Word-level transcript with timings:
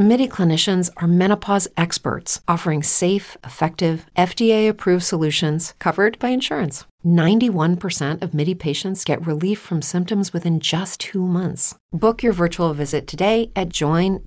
MIDI 0.00 0.26
clinicians 0.26 0.88
are 0.96 1.06
menopause 1.06 1.68
experts 1.76 2.40
offering 2.48 2.82
safe, 2.82 3.36
effective, 3.44 4.06
FDA 4.16 4.66
approved 4.66 5.04
solutions 5.04 5.74
covered 5.78 6.18
by 6.18 6.30
insurance. 6.30 6.86
91% 7.04 8.22
of 8.22 8.32
MIDI 8.32 8.54
patients 8.54 9.04
get 9.04 9.20
relief 9.26 9.58
from 9.58 9.82
symptoms 9.82 10.32
within 10.32 10.58
just 10.58 11.00
two 11.00 11.26
months. 11.26 11.74
Book 11.92 12.22
your 12.22 12.32
virtual 12.32 12.72
visit 12.72 13.06
today 13.06 13.50
at 13.54 13.68
joinmidi.com. 13.68 14.24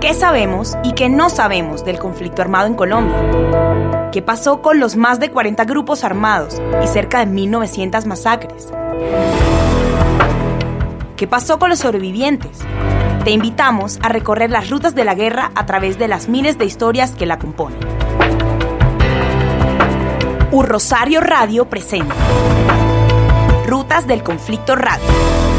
¿Qué 0.00 0.14
sabemos 0.14 0.74
y 0.82 0.94
qué 0.94 1.10
no 1.10 1.28
sabemos 1.28 1.84
del 1.84 1.98
conflicto 1.98 2.40
armado 2.40 2.66
en 2.68 2.74
Colombia? 2.74 4.10
¿Qué 4.12 4.22
pasó 4.22 4.62
con 4.62 4.80
los 4.80 4.96
más 4.96 5.20
de 5.20 5.30
40 5.30 5.62
grupos 5.66 6.04
armados 6.04 6.58
y 6.82 6.86
cerca 6.86 7.22
de 7.22 7.30
1.900 7.30 8.06
masacres? 8.06 8.72
¿Qué 11.18 11.26
pasó 11.26 11.58
con 11.58 11.68
los 11.68 11.80
sobrevivientes? 11.80 12.62
Te 13.26 13.32
invitamos 13.32 13.98
a 14.02 14.08
recorrer 14.08 14.52
las 14.52 14.70
rutas 14.70 14.94
de 14.94 15.04
la 15.04 15.16
guerra 15.16 15.50
a 15.56 15.66
través 15.66 15.98
de 15.98 16.06
las 16.06 16.28
miles 16.28 16.58
de 16.58 16.64
historias 16.64 17.10
que 17.10 17.26
la 17.26 17.40
componen. 17.40 17.76
Un 20.52 20.64
Rosario 20.64 21.20
Radio 21.20 21.64
presenta 21.64 22.14
Rutas 23.66 24.06
del 24.06 24.22
Conflicto 24.22 24.76
Radio. 24.76 25.55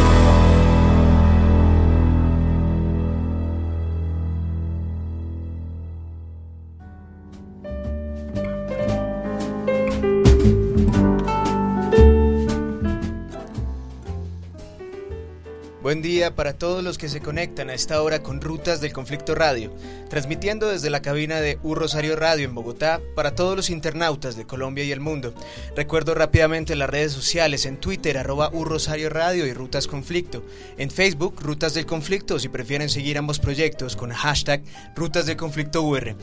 Buen 15.88 16.02
día 16.02 16.36
para 16.36 16.52
todos 16.52 16.84
los 16.84 16.98
que 16.98 17.08
se 17.08 17.22
conectan 17.22 17.70
a 17.70 17.74
esta 17.74 18.02
hora 18.02 18.22
con 18.22 18.42
Rutas 18.42 18.82
del 18.82 18.92
Conflicto 18.92 19.36
Radio, 19.36 19.74
transmitiendo 20.10 20.68
desde 20.68 20.90
la 20.90 21.02
cabina 21.02 21.40
de 21.40 21.60
U 21.64 21.76
Rosario 21.76 22.18
Radio 22.18 22.44
en 22.44 22.54
Bogotá 22.54 23.00
para 23.16 23.36
todos 23.36 23.56
los 23.56 23.70
internautas 23.70 24.36
de 24.36 24.46
Colombia 24.46 24.84
y 24.84 24.92
el 24.92 25.00
mundo. 25.00 25.34
Recuerdo 25.78 26.14
rápidamente 26.14 26.76
las 26.76 26.90
redes 26.90 27.14
sociales 27.14 27.66
en 27.66 27.78
Twitter 27.78 28.18
arroba 28.18 28.50
U 28.52 28.66
Rosario 28.66 29.10
Radio 29.10 29.48
y 29.48 29.54
Rutas 29.54 29.88
Conflicto, 29.88 30.44
en 30.78 30.92
Facebook 30.92 31.36
Rutas 31.40 31.74
del 31.74 31.86
Conflicto 31.86 32.38
si 32.38 32.50
prefieren 32.50 32.90
seguir 32.90 33.18
ambos 33.18 33.40
proyectos 33.40 33.96
con 33.96 34.12
hashtag 34.12 34.64
Rutas 34.94 35.26
del 35.26 35.38
Conflicto 35.38 35.84
UR 35.84 36.18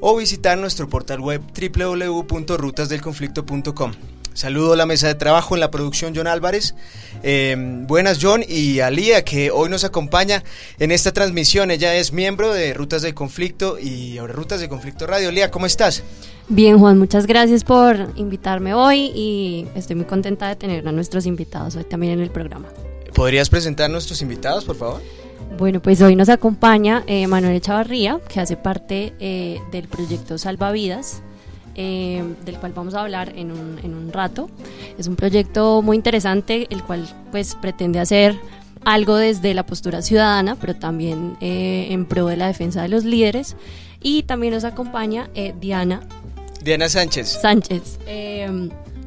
o 0.00 0.16
visitar 0.16 0.56
nuestro 0.56 0.88
portal 0.88 1.18
web 1.18 1.42
www.rutasdelconflicto.com. 1.42 4.17
Saludo 4.38 4.74
a 4.74 4.76
la 4.76 4.86
mesa 4.86 5.08
de 5.08 5.16
trabajo 5.16 5.56
en 5.56 5.60
la 5.60 5.72
producción 5.72 6.12
John 6.14 6.28
Álvarez. 6.28 6.76
Eh, 7.24 7.56
buenas 7.58 8.20
John 8.22 8.44
y 8.46 8.78
a 8.78 8.88
Lía 8.88 9.24
que 9.24 9.50
hoy 9.50 9.68
nos 9.68 9.82
acompaña 9.82 10.44
en 10.78 10.92
esta 10.92 11.10
transmisión. 11.10 11.72
Ella 11.72 11.96
es 11.96 12.12
miembro 12.12 12.52
de 12.52 12.72
Rutas 12.72 13.02
del 13.02 13.14
Conflicto 13.14 13.80
y 13.80 14.16
ahora 14.16 14.34
Rutas 14.34 14.60
del 14.60 14.68
Conflicto 14.68 15.08
Radio. 15.08 15.32
Lía, 15.32 15.50
¿cómo 15.50 15.66
estás? 15.66 16.04
Bien 16.48 16.78
Juan, 16.78 17.00
muchas 17.00 17.26
gracias 17.26 17.64
por 17.64 18.12
invitarme 18.14 18.74
hoy 18.74 19.10
y 19.12 19.66
estoy 19.74 19.96
muy 19.96 20.06
contenta 20.06 20.46
de 20.46 20.54
tener 20.54 20.86
a 20.86 20.92
nuestros 20.92 21.26
invitados 21.26 21.74
hoy 21.74 21.82
también 21.82 22.12
en 22.12 22.20
el 22.20 22.30
programa. 22.30 22.68
¿Podrías 23.16 23.50
presentar 23.50 23.86
a 23.86 23.88
nuestros 23.88 24.22
invitados, 24.22 24.64
por 24.64 24.76
favor? 24.76 25.02
Bueno, 25.58 25.82
pues 25.82 26.00
hoy 26.00 26.14
nos 26.14 26.28
acompaña 26.28 27.02
eh, 27.08 27.26
Manuel 27.26 27.60
Chavarría, 27.60 28.20
que 28.28 28.38
hace 28.38 28.56
parte 28.56 29.14
eh, 29.18 29.58
del 29.72 29.88
proyecto 29.88 30.38
Salvavidas, 30.38 31.22
eh, 31.80 32.24
del 32.44 32.58
cual 32.58 32.72
vamos 32.72 32.94
a 32.94 33.02
hablar 33.02 33.32
en 33.36 33.52
un, 33.52 33.78
en 33.84 33.94
un 33.94 34.12
rato. 34.12 34.50
Es 34.98 35.06
un 35.06 35.14
proyecto 35.14 35.80
muy 35.80 35.96
interesante, 35.96 36.66
el 36.70 36.82
cual 36.82 37.08
pues 37.30 37.54
pretende 37.54 38.00
hacer 38.00 38.36
algo 38.84 39.14
desde 39.14 39.54
la 39.54 39.64
postura 39.64 40.02
ciudadana, 40.02 40.56
pero 40.56 40.74
también 40.74 41.36
eh, 41.40 41.86
en 41.90 42.04
pro 42.04 42.26
de 42.26 42.36
la 42.36 42.48
defensa 42.48 42.82
de 42.82 42.88
los 42.88 43.04
líderes. 43.04 43.54
Y 44.02 44.24
también 44.24 44.54
nos 44.54 44.64
acompaña 44.64 45.30
eh, 45.36 45.54
Diana. 45.60 46.00
Diana 46.64 46.88
Sánchez. 46.88 47.38
Sánchez. 47.40 47.98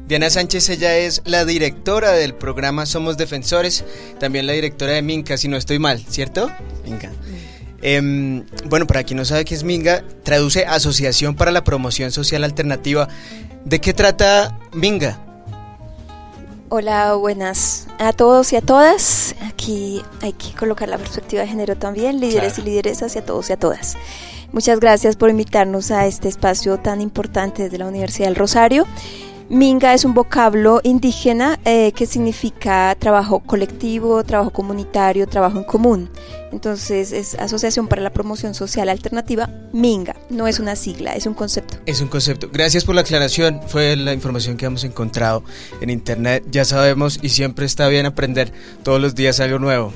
Diana 0.08 0.30
Sánchez, 0.30 0.70
ella 0.70 0.96
es 0.96 1.20
la 1.26 1.44
directora 1.44 2.12
del 2.12 2.34
programa 2.34 2.86
Somos 2.86 3.18
Defensores, 3.18 3.84
también 4.18 4.46
la 4.46 4.54
directora 4.54 4.92
de 4.92 5.02
Minca, 5.02 5.36
si 5.36 5.48
no 5.48 5.58
estoy 5.58 5.78
mal, 5.78 6.00
¿cierto? 6.08 6.50
Minca. 6.86 7.10
Eh, 7.82 8.44
bueno, 8.66 8.86
para 8.86 9.02
quien 9.02 9.18
no 9.18 9.24
sabe 9.24 9.44
qué 9.44 9.54
es 9.54 9.64
Minga, 9.64 10.02
traduce 10.22 10.64
Asociación 10.64 11.34
para 11.34 11.50
la 11.50 11.64
Promoción 11.64 12.12
Social 12.12 12.44
Alternativa. 12.44 13.08
¿De 13.64 13.80
qué 13.80 13.92
trata 13.92 14.58
Minga? 14.72 15.18
Hola, 16.68 17.14
buenas 17.16 17.86
a 17.98 18.12
todos 18.12 18.52
y 18.52 18.56
a 18.56 18.62
todas. 18.62 19.34
Aquí 19.46 20.02
hay 20.22 20.32
que 20.32 20.54
colocar 20.54 20.88
la 20.88 20.96
perspectiva 20.96 21.42
de 21.42 21.48
género 21.48 21.76
también, 21.76 22.18
líderes 22.18 22.54
claro. 22.54 22.68
y 22.68 22.70
lideresas 22.70 23.14
y 23.14 23.18
a 23.18 23.24
todos 23.24 23.50
y 23.50 23.52
a 23.52 23.56
todas. 23.58 23.96
Muchas 24.52 24.80
gracias 24.80 25.16
por 25.16 25.28
invitarnos 25.28 25.90
a 25.90 26.06
este 26.06 26.28
espacio 26.28 26.78
tan 26.78 27.00
importante 27.00 27.64
desde 27.64 27.78
la 27.78 27.86
Universidad 27.86 28.28
del 28.28 28.36
Rosario. 28.36 28.86
Minga 29.52 29.92
es 29.92 30.06
un 30.06 30.14
vocablo 30.14 30.80
indígena 30.82 31.60
eh, 31.66 31.92
que 31.92 32.06
significa 32.06 32.96
trabajo 32.98 33.40
colectivo, 33.40 34.24
trabajo 34.24 34.48
comunitario, 34.48 35.26
trabajo 35.26 35.58
en 35.58 35.64
común. 35.64 36.08
Entonces 36.52 37.12
es 37.12 37.34
Asociación 37.34 37.86
para 37.86 38.00
la 38.00 38.14
Promoción 38.14 38.54
Social 38.54 38.88
Alternativa, 38.88 39.50
Minga. 39.74 40.16
No 40.30 40.46
es 40.46 40.58
una 40.58 40.74
sigla, 40.74 41.12
es 41.12 41.26
un 41.26 41.34
concepto. 41.34 41.76
Es 41.84 42.00
un 42.00 42.08
concepto. 42.08 42.48
Gracias 42.50 42.86
por 42.86 42.94
la 42.94 43.02
aclaración. 43.02 43.60
Fue 43.66 43.94
la 43.94 44.14
información 44.14 44.56
que 44.56 44.64
hemos 44.64 44.84
encontrado 44.84 45.44
en 45.82 45.90
Internet. 45.90 46.44
Ya 46.50 46.64
sabemos 46.64 47.18
y 47.20 47.28
siempre 47.28 47.66
está 47.66 47.88
bien 47.88 48.06
aprender 48.06 48.54
todos 48.82 49.02
los 49.02 49.14
días 49.14 49.38
algo 49.38 49.58
nuevo. 49.58 49.92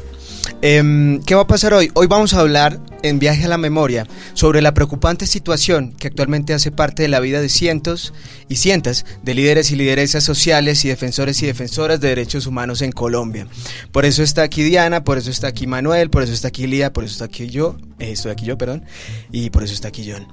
Eh, 0.62 1.20
¿Qué 1.26 1.34
va 1.34 1.42
a 1.42 1.46
pasar 1.46 1.74
hoy? 1.74 1.90
Hoy 1.94 2.06
vamos 2.06 2.34
a 2.34 2.40
hablar 2.40 2.80
en 3.02 3.18
Viaje 3.18 3.44
a 3.44 3.48
la 3.48 3.58
Memoria 3.58 4.06
sobre 4.34 4.62
la 4.62 4.74
preocupante 4.74 5.26
situación 5.26 5.92
que 5.92 6.08
actualmente 6.08 6.54
hace 6.54 6.70
parte 6.70 7.02
de 7.02 7.08
la 7.08 7.20
vida 7.20 7.40
de 7.40 7.48
cientos 7.48 8.12
y 8.48 8.56
cientos 8.56 9.04
de 9.22 9.34
líderes 9.34 9.70
y 9.70 9.76
lideresas 9.76 10.24
sociales 10.24 10.84
y 10.84 10.88
defensores 10.88 11.42
y 11.42 11.46
defensoras 11.46 12.00
de 12.00 12.08
derechos 12.08 12.46
humanos 12.46 12.82
en 12.82 12.92
Colombia. 12.92 13.46
Por 13.92 14.04
eso 14.04 14.22
está 14.22 14.42
aquí 14.42 14.62
Diana, 14.62 15.04
por 15.04 15.18
eso 15.18 15.30
está 15.30 15.48
aquí 15.48 15.66
Manuel, 15.66 16.10
por 16.10 16.22
eso 16.22 16.32
está 16.32 16.48
aquí 16.48 16.66
Lía, 16.66 16.92
por 16.92 17.04
eso 17.04 17.12
está 17.12 17.26
aquí 17.26 17.46
yo, 17.48 17.76
eh, 17.98 18.12
estoy 18.12 18.32
aquí 18.32 18.46
yo, 18.46 18.58
perdón, 18.58 18.84
y 19.30 19.50
por 19.50 19.62
eso 19.62 19.74
está 19.74 19.88
aquí 19.88 20.10
John. 20.10 20.26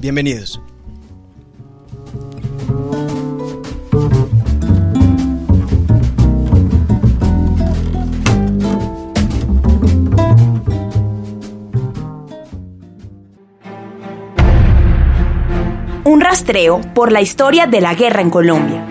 Bienvenidos. 0.00 0.60
Por 16.94 17.12
la 17.12 17.20
historia 17.20 17.68
de 17.68 17.80
la 17.80 17.94
guerra 17.94 18.22
en 18.22 18.28
Colombia. 18.28 18.84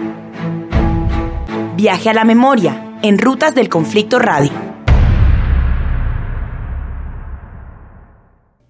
Viaje 1.75 2.09
a 2.09 2.13
la 2.13 2.23
memoria 2.23 2.97
en 3.01 3.17
Rutas 3.17 3.53
del 3.53 3.67
Conflicto 3.67 4.17
Radio. 4.17 4.51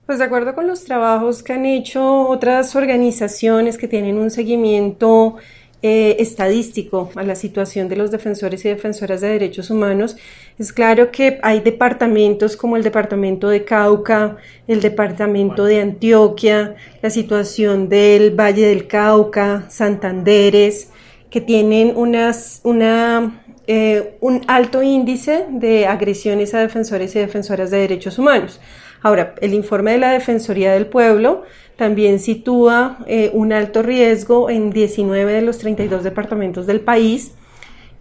Pues 0.07 0.17
de 0.17 0.25
acuerdo 0.25 0.55
con 0.55 0.65
los 0.65 0.85
trabajos 0.85 1.43
que 1.43 1.53
han 1.53 1.67
hecho 1.67 2.27
otras 2.27 2.75
organizaciones 2.75 3.77
que 3.77 3.87
tienen 3.87 4.17
un 4.17 4.31
seguimiento 4.31 5.35
eh, 5.81 6.17
estadístico 6.19 7.09
a 7.15 7.23
la 7.23 7.35
situación 7.35 7.87
de 7.87 7.95
los 7.95 8.11
defensores 8.11 8.65
y 8.65 8.69
defensoras 8.69 9.21
de 9.21 9.29
derechos 9.29 9.69
humanos, 9.69 10.17
es 10.57 10.73
claro 10.73 11.09
que 11.11 11.39
hay 11.41 11.61
departamentos 11.61 12.57
como 12.57 12.75
el 12.75 12.83
departamento 12.83 13.47
de 13.47 13.63
Cauca, 13.63 14.37
el 14.67 14.81
departamento 14.81 15.63
de 15.63 15.79
Antioquia, 15.79 16.75
la 17.01 17.09
situación 17.09 17.87
del 17.87 18.37
Valle 18.37 18.67
del 18.67 18.87
Cauca, 18.87 19.65
Santanderes, 19.69 20.89
que 21.29 21.41
tienen 21.41 21.93
unas, 21.95 22.59
una, 22.63 23.41
eh, 23.67 24.17
un 24.19 24.41
alto 24.47 24.83
índice 24.83 25.45
de 25.49 25.87
agresiones 25.87 26.53
a 26.53 26.59
defensores 26.59 27.15
y 27.15 27.19
defensoras 27.19 27.71
de 27.71 27.77
derechos 27.77 28.19
humanos. 28.19 28.59
Ahora, 29.01 29.35
el 29.39 29.53
informe 29.53 29.91
de 29.91 29.99
la 29.99 30.11
Defensoría 30.11 30.73
del 30.73 30.87
Pueblo 30.87 31.43
también 31.79 32.19
sitúa 32.19 32.97
eh, 33.07 33.31
un 33.33 33.53
alto 33.53 33.81
riesgo 33.81 34.49
en 34.49 34.69
19 34.69 35.31
de 35.31 35.41
los 35.41 35.59
32 35.59 36.03
departamentos 36.03 36.67
del 36.67 36.81
país, 36.81 37.31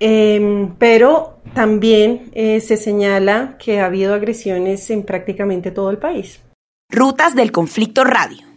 eh, 0.00 0.68
pero 0.80 1.38
también 1.54 2.28
eh, 2.32 2.60
se 2.60 2.76
señala 2.76 3.56
que 3.56 3.78
ha 3.78 3.86
habido 3.86 4.14
agresiones 4.14 4.90
en 4.90 5.04
prácticamente 5.04 5.70
todo 5.70 5.90
el 5.90 5.98
país. 5.98 6.40
Rutas 6.90 7.36
del 7.36 7.52
Conflicto 7.52 8.02
Radio. 8.02 8.48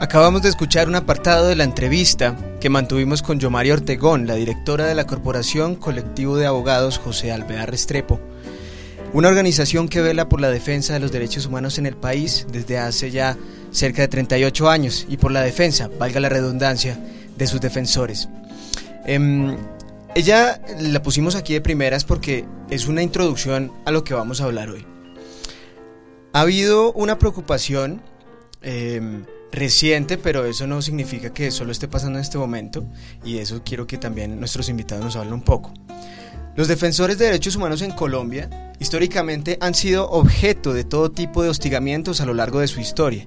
Acabamos 0.00 0.42
de 0.42 0.48
escuchar 0.48 0.88
un 0.88 0.96
apartado 0.96 1.46
de 1.46 1.54
la 1.54 1.62
entrevista 1.62 2.36
que 2.60 2.68
mantuvimos 2.68 3.22
con 3.22 3.38
Yomaria 3.38 3.74
Ortegón, 3.74 4.26
la 4.26 4.34
directora 4.34 4.86
de 4.86 4.96
la 4.96 5.06
Corporación 5.06 5.76
Colectivo 5.76 6.36
de 6.36 6.46
Abogados 6.46 6.98
José 6.98 7.30
Alvear 7.30 7.70
Restrepo. 7.70 8.18
Una 9.12 9.28
organización 9.28 9.88
que 9.88 10.00
vela 10.00 10.28
por 10.28 10.40
la 10.40 10.50
defensa 10.50 10.94
de 10.94 11.00
los 11.00 11.12
derechos 11.12 11.46
humanos 11.46 11.78
en 11.78 11.86
el 11.86 11.96
país 11.96 12.46
desde 12.50 12.78
hace 12.78 13.10
ya 13.10 13.36
cerca 13.70 14.02
de 14.02 14.08
38 14.08 14.70
años 14.70 15.06
y 15.08 15.16
por 15.16 15.32
la 15.32 15.42
defensa, 15.42 15.90
valga 15.98 16.20
la 16.20 16.28
redundancia, 16.28 16.98
de 17.36 17.46
sus 17.46 17.60
defensores. 17.60 18.28
Em, 19.04 19.56
ella 20.14 20.60
la 20.80 21.02
pusimos 21.02 21.34
aquí 21.34 21.54
de 21.54 21.60
primeras 21.60 22.04
porque 22.04 22.44
es 22.70 22.86
una 22.86 23.02
introducción 23.02 23.72
a 23.84 23.90
lo 23.90 24.04
que 24.04 24.14
vamos 24.14 24.40
a 24.40 24.44
hablar 24.44 24.70
hoy. 24.70 24.86
Ha 26.32 26.40
habido 26.40 26.92
una 26.92 27.18
preocupación 27.18 28.02
em, 28.62 29.24
reciente, 29.50 30.18
pero 30.18 30.44
eso 30.44 30.66
no 30.66 30.80
significa 30.82 31.32
que 31.32 31.50
solo 31.50 31.72
esté 31.72 31.88
pasando 31.88 32.18
en 32.18 32.22
este 32.22 32.38
momento 32.38 32.84
y 33.24 33.38
eso 33.38 33.62
quiero 33.64 33.86
que 33.86 33.98
también 33.98 34.38
nuestros 34.38 34.68
invitados 34.68 35.04
nos 35.04 35.16
hablen 35.16 35.34
un 35.34 35.42
poco. 35.42 35.72
Los 36.54 36.68
defensores 36.68 37.16
de 37.16 37.26
derechos 37.26 37.56
humanos 37.56 37.80
en 37.80 37.92
Colombia 37.92 38.50
históricamente 38.78 39.56
han 39.60 39.74
sido 39.74 40.10
objeto 40.10 40.74
de 40.74 40.84
todo 40.84 41.10
tipo 41.10 41.42
de 41.42 41.48
hostigamientos 41.48 42.20
a 42.20 42.26
lo 42.26 42.34
largo 42.34 42.60
de 42.60 42.68
su 42.68 42.80
historia. 42.80 43.26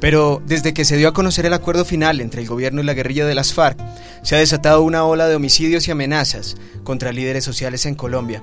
Pero 0.00 0.42
desde 0.46 0.74
que 0.74 0.84
se 0.84 0.96
dio 0.96 1.08
a 1.08 1.14
conocer 1.14 1.46
el 1.46 1.54
acuerdo 1.54 1.84
final 1.84 2.20
entre 2.20 2.42
el 2.42 2.48
gobierno 2.48 2.82
y 2.82 2.84
la 2.84 2.92
guerrilla 2.92 3.24
de 3.24 3.36
las 3.36 3.54
FARC, 3.54 3.78
se 4.22 4.34
ha 4.34 4.40
desatado 4.40 4.82
una 4.82 5.04
ola 5.04 5.28
de 5.28 5.36
homicidios 5.36 5.86
y 5.86 5.92
amenazas 5.92 6.56
contra 6.84 7.12
líderes 7.12 7.44
sociales 7.44 7.86
en 7.86 7.94
Colombia. 7.94 8.42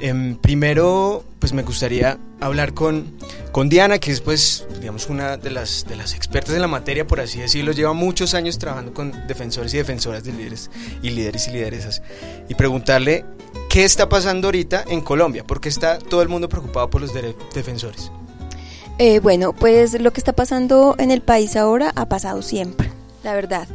Em, 0.00 0.36
primero, 0.36 1.24
pues 1.38 1.52
me 1.52 1.62
gustaría 1.62 2.18
hablar 2.40 2.74
con, 2.74 3.14
con 3.52 3.68
Diana, 3.68 3.98
que 3.98 4.10
es 4.10 4.20
pues, 4.20 4.66
digamos, 4.80 5.08
una 5.08 5.36
de 5.36 5.50
las, 5.50 5.86
de 5.88 5.96
las 5.96 6.14
expertas 6.14 6.54
en 6.54 6.60
la 6.60 6.68
materia, 6.68 7.06
por 7.06 7.20
así 7.20 7.38
decirlo. 7.38 7.72
Lleva 7.72 7.92
muchos 7.92 8.34
años 8.34 8.58
trabajando 8.58 8.92
con 8.92 9.12
defensores 9.26 9.72
y 9.74 9.76
defensoras 9.76 10.24
de 10.24 10.32
líderes 10.32 10.70
y 11.02 11.10
líderes 11.10 11.48
y 11.48 11.52
lideresas. 11.52 12.02
Y 12.48 12.54
preguntarle 12.54 13.24
qué 13.68 13.84
está 13.84 14.08
pasando 14.08 14.48
ahorita 14.48 14.84
en 14.88 15.00
Colombia, 15.00 15.44
porque 15.46 15.68
está 15.68 15.98
todo 15.98 16.22
el 16.22 16.28
mundo 16.28 16.48
preocupado 16.48 16.90
por 16.90 17.00
los 17.00 17.12
defensores. 17.54 18.10
Eh, 18.98 19.20
bueno, 19.20 19.52
pues 19.52 20.00
lo 20.00 20.12
que 20.12 20.20
está 20.20 20.32
pasando 20.32 20.96
en 20.98 21.10
el 21.12 21.22
país 21.22 21.54
ahora 21.54 21.92
ha 21.94 22.08
pasado 22.08 22.42
siempre, 22.42 22.90
la 23.22 23.34
verdad 23.34 23.68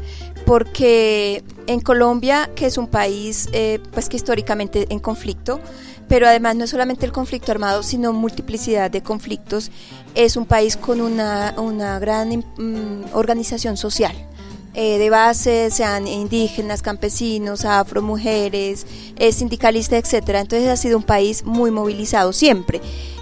porque 0.45 1.43
en 1.67 1.79
Colombia, 1.79 2.49
que 2.55 2.65
es 2.65 2.77
un 2.77 2.87
país 2.87 3.49
eh, 3.53 3.79
pues 3.91 4.09
que 4.09 4.17
históricamente 4.17 4.87
en 4.89 4.99
conflicto, 4.99 5.59
pero 6.13 6.27
además 6.27 6.55
no 6.55 6.65
es 6.65 6.69
solamente 6.69 7.07
el 7.07 7.11
conflicto 7.11 7.51
armado, 7.51 7.81
sino 7.81 8.13
multiplicidad 8.13 8.91
de 8.91 9.01
conflictos. 9.01 9.71
Es 10.13 10.37
un 10.37 10.45
país 10.45 10.77
con 10.77 11.01
una, 11.01 11.55
una 11.57 11.97
gran 11.97 12.29
mm, 12.55 13.15
organización 13.15 13.77
social. 13.77 14.15
Eh, 14.75 14.99
de 14.99 15.09
base, 15.09 15.71
sean 15.71 16.07
indígenas, 16.07 16.83
campesinos, 16.83 17.65
afro, 17.65 18.03
mujeres, 18.03 18.85
eh, 19.17 19.31
sindicalistas, 19.31 20.03
etcétera. 20.03 20.41
Entonces 20.41 20.69
ha 20.69 20.77
sido 20.77 20.97
un 20.97 21.03
país 21.03 21.43
muy 21.45 21.71
movilizado 21.71 22.31
siempre. 22.31 22.79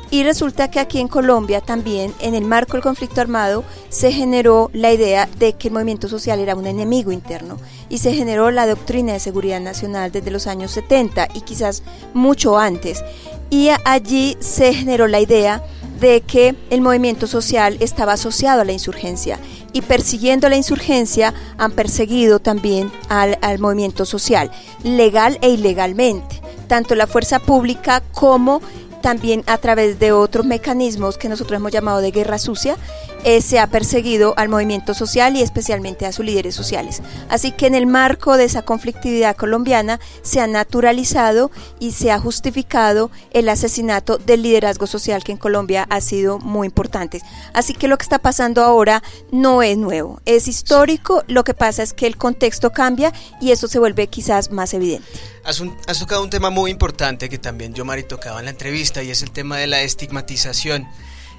Y 0.10 0.24
resulta 0.24 0.70
que 0.70 0.82
aquí 0.82 1.00
en 1.00 1.08
Colombia 1.08 1.62
también, 1.62 2.14
en 2.20 2.36
el 2.36 2.44
marco 2.44 2.74
del 2.74 2.82
conflicto 2.82 3.22
armado, 3.22 3.64
se 3.88 4.12
generó 4.12 4.70
la 4.74 4.92
idea 4.92 5.30
de 5.40 5.54
que 5.54 5.70
el 5.70 5.74
movimiento 5.74 6.10
social 6.10 6.42
era 6.42 6.56
un 6.56 6.68
enemigo 6.68 7.14
interno 7.14 7.58
y 7.92 8.00
se 8.00 8.14
generó 8.14 8.50
la 8.50 8.66
doctrina 8.66 9.14
de 9.14 9.20
seguridad 9.20 9.60
nacional 9.60 10.12
desde 10.12 10.32
los 10.32 10.48
años 10.48 10.72
70 10.72 11.28
y 11.36 11.42
quizás 11.42 11.84
mucho 12.14 12.58
antes. 12.58 13.04
Y 13.50 13.70
allí 13.86 14.38
se 14.40 14.74
generó 14.74 15.08
la 15.08 15.20
idea 15.20 15.64
de 16.00 16.22
que 16.22 16.56
el 16.72 16.82
movimiento 16.82 17.28
social 17.28 17.78
estaba 17.80 18.14
asociado 18.14 18.62
a 18.62 18.66
la 18.66 18.72
insurgencia 18.72 19.38
y 19.74 19.82
persiguiendo 19.82 20.50
la 20.50 20.56
insurgencia 20.56 21.34
han 21.58 21.74
perseguido 21.74 22.40
también 22.40 22.92
al, 23.10 23.38
al 23.42 23.60
movimiento 23.60 24.06
social, 24.06 24.50
legal 24.84 25.38
e 25.42 25.50
ilegalmente 25.50 26.42
tanto 26.72 26.96
la 26.96 27.06
fuerza 27.06 27.40
pública 27.40 28.02
como 28.14 28.62
también 29.02 29.44
a 29.46 29.58
través 29.58 30.00
de 30.00 30.14
otros 30.14 30.46
mecanismos 30.46 31.18
que 31.18 31.28
nosotros 31.28 31.58
hemos 31.58 31.74
llamado 31.74 32.00
de 32.00 32.12
guerra 32.12 32.38
sucia, 32.38 32.78
eh, 33.24 33.42
se 33.42 33.60
ha 33.60 33.68
perseguido 33.68 34.34
al 34.38 34.50
movimiento 34.50 34.94
social 34.94 35.36
y 35.36 35.42
especialmente 35.42 36.06
a 36.06 36.12
sus 36.12 36.26
líderes 36.26 36.56
sociales. 36.56 37.02
Así 37.30 37.52
que 37.52 37.68
en 37.68 37.76
el 37.76 37.86
marco 37.86 38.38
de 38.38 38.46
esa 38.46 38.64
conflictividad 38.64 39.36
colombiana 39.36 40.00
se 40.22 40.42
ha 40.42 40.48
naturalizado 40.48 41.52
y 41.80 41.92
se 41.92 42.12
ha 42.12 42.20
justificado 42.20 43.12
el 43.32 43.50
asesinato 43.50 44.18
del 44.18 44.42
liderazgo 44.42 44.88
social 44.88 45.24
que 45.24 45.32
en 45.32 45.38
Colombia 45.38 45.86
ha 45.90 46.02
sido 46.02 46.40
muy 46.40 46.68
importante. 46.68 47.22
Así 47.54 47.74
que 47.74 47.88
lo 47.88 47.98
que 47.98 48.04
está 48.04 48.20
pasando 48.20 48.64
ahora 48.64 49.04
no 49.32 49.62
es 49.62 49.78
nuevo, 49.78 50.22
es 50.26 50.48
histórico, 50.48 51.24
lo 51.28 51.44
que 51.44 51.54
pasa 51.54 51.84
es 51.84 51.94
que 51.94 52.08
el 52.08 52.18
contexto 52.18 52.72
cambia 52.72 53.14
y 53.40 53.52
eso 53.52 53.68
se 53.68 53.80
vuelve 53.80 54.08
quizás 54.08 54.52
más 54.52 54.74
evidente. 54.74 55.08
Has, 55.44 56.00
tocado 56.00 56.24
un 56.24 56.30
tema 56.30 56.50
muy 56.50 56.72
importante 56.72 57.30
que 57.30 57.38
también 57.38 57.74
yo, 57.74 57.84
Mari, 57.86 58.04
tocaba 58.04 58.40
en 58.40 58.46
la 58.46 58.52
entrevista 58.52 59.02
y 59.04 59.10
es 59.10 59.22
el 59.24 59.32
tema 59.32 59.58
de 59.58 59.68
la 59.68 59.82
estigmatización. 59.82 60.88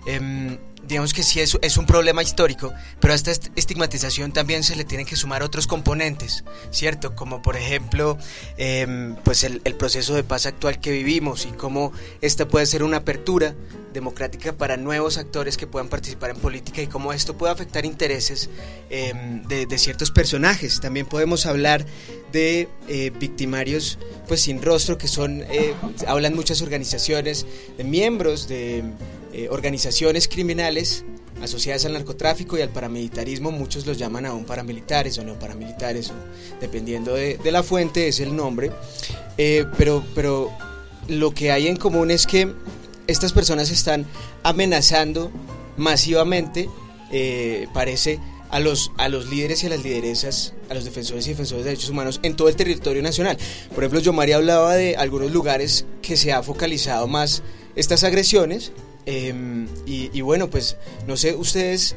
Eh, 0.07 0.59
digamos 0.87 1.15
que 1.15 1.23
sí 1.23 1.41
es, 1.41 1.77
un 1.77 1.87
problema 1.87 2.23
histórico, 2.23 2.73
pero 3.01 3.13
a 3.13 3.17
esta 3.17 3.33
estigmatización 3.57 4.33
también 4.33 4.63
se 4.63 4.77
le 4.77 4.85
tienen 4.85 5.07
que 5.07 5.17
sumar 5.17 5.43
otros 5.43 5.67
componentes, 5.67 6.45
¿cierto? 6.71 7.15
Como 7.15 7.43
por 7.43 7.57
ejemplo, 7.57 8.19
eh, 8.57 9.15
pues 9.25 9.45
el, 9.45 9.61
proceso 9.77 10.15
de 10.15 10.23
paz 10.23 10.47
actual 10.47 10.81
que 10.81 10.93
vivimos 10.93 11.47
y 11.47 11.53
cómo 11.53 11.93
esta 12.21 12.47
puede 12.47 12.67
ser 12.67 12.83
una 12.83 12.99
apertura 12.99 13.55
democrática 13.93 14.53
para 14.53 14.77
nuevos 14.77 15.19
actores 15.19 15.57
que 15.57 15.67
puedan 15.67 15.89
participar 15.89 16.31
en 16.31 16.37
política 16.37 16.83
y 16.83 16.87
cómo 16.87 17.13
esto 17.13 17.37
puede 17.37 17.53
afectar 17.53 17.85
intereses 17.85 18.49
de, 18.89 19.67
de, 19.67 19.79
ciertos 19.79 20.11
personajes. 20.11 20.81
También 20.81 21.07
podemos 21.07 21.47
hablar 21.47 21.85
de 22.33 22.69
eh, 22.89 23.13
victimarios 23.19 23.99
pues 24.27 24.41
sin 24.41 24.63
rostro 24.63 24.99
que 24.99 25.07
son, 25.07 25.43
eh, 25.51 25.75
hablan 26.07 26.35
muchas 26.35 26.63
organizaciones, 26.63 27.47
de 27.77 27.85
miembros 27.85 28.49
de 28.49 28.83
eh, 29.33 29.49
organizaciones 29.51 30.29
criminales 30.29 31.05
asociadas 31.43 31.85
al 31.87 31.95
narcotráfico 31.95 32.57
y 32.57 32.63
al 32.63 32.69
paramilitarismo, 32.69 33.51
muchos 33.51 33.87
los 33.87 33.99
llaman 33.99 34.27
aún 34.27 34.45
paramilitares 34.45 35.19
o 35.19 35.25
neoparamilitares, 35.25 36.11
o, 36.11 36.15
dependiendo 36.61 37.15
de, 37.15 37.39
la 37.51 37.63
fuente 37.63 38.09
es 38.09 38.21
el 38.21 38.37
nombre, 38.37 38.71
eh, 39.39 39.65
pero, 39.77 40.05
pero 40.15 40.51
lo 41.09 41.33
que 41.33 41.51
hay 41.51 41.67
en 41.67 41.77
común 41.77 42.11
es 42.11 42.27
que 42.27 42.53
estas 43.07 43.33
personas 43.33 43.71
están 43.71 44.07
amenazando 44.43 45.31
masivamente, 45.77 46.69
eh, 47.11 47.67
parece, 47.75 48.21
a 48.51 48.61
los, 48.61 48.93
a 48.99 49.09
los 49.09 49.31
líderes 49.31 49.63
y 49.63 49.67
a 49.67 49.71
las 49.71 49.83
lideresas, 49.83 50.53
a 50.69 50.75
los 50.75 50.85
defensores 50.85 51.27
y 51.27 51.31
defensores 51.31 51.65
de 51.65 51.71
derechos 51.71 51.91
humanos 51.91 52.21
en 52.23 52.37
todo 52.37 52.49
el 52.49 52.57
territorio 52.57 53.03
nacional. 53.03 53.39
Por 53.75 53.83
ejemplo, 53.83 54.01
yo 54.01 54.13
María 54.13 54.37
hablaba 54.37 54.75
de 54.75 54.95
algunos 54.97 55.33
lugares 55.33 55.87
que 56.03 56.19
se 56.19 56.33
ha 56.33 56.43
focalizado 56.43 57.09
más 57.09 57.43
estas 57.77 58.05
agresiones, 58.05 58.73
eh, 59.07 59.67
y, 59.87 60.11
y, 60.13 60.21
bueno, 60.21 60.49
pues 60.49 60.77
no 61.07 61.17
sé, 61.17 61.35
ustedes, 61.35 61.97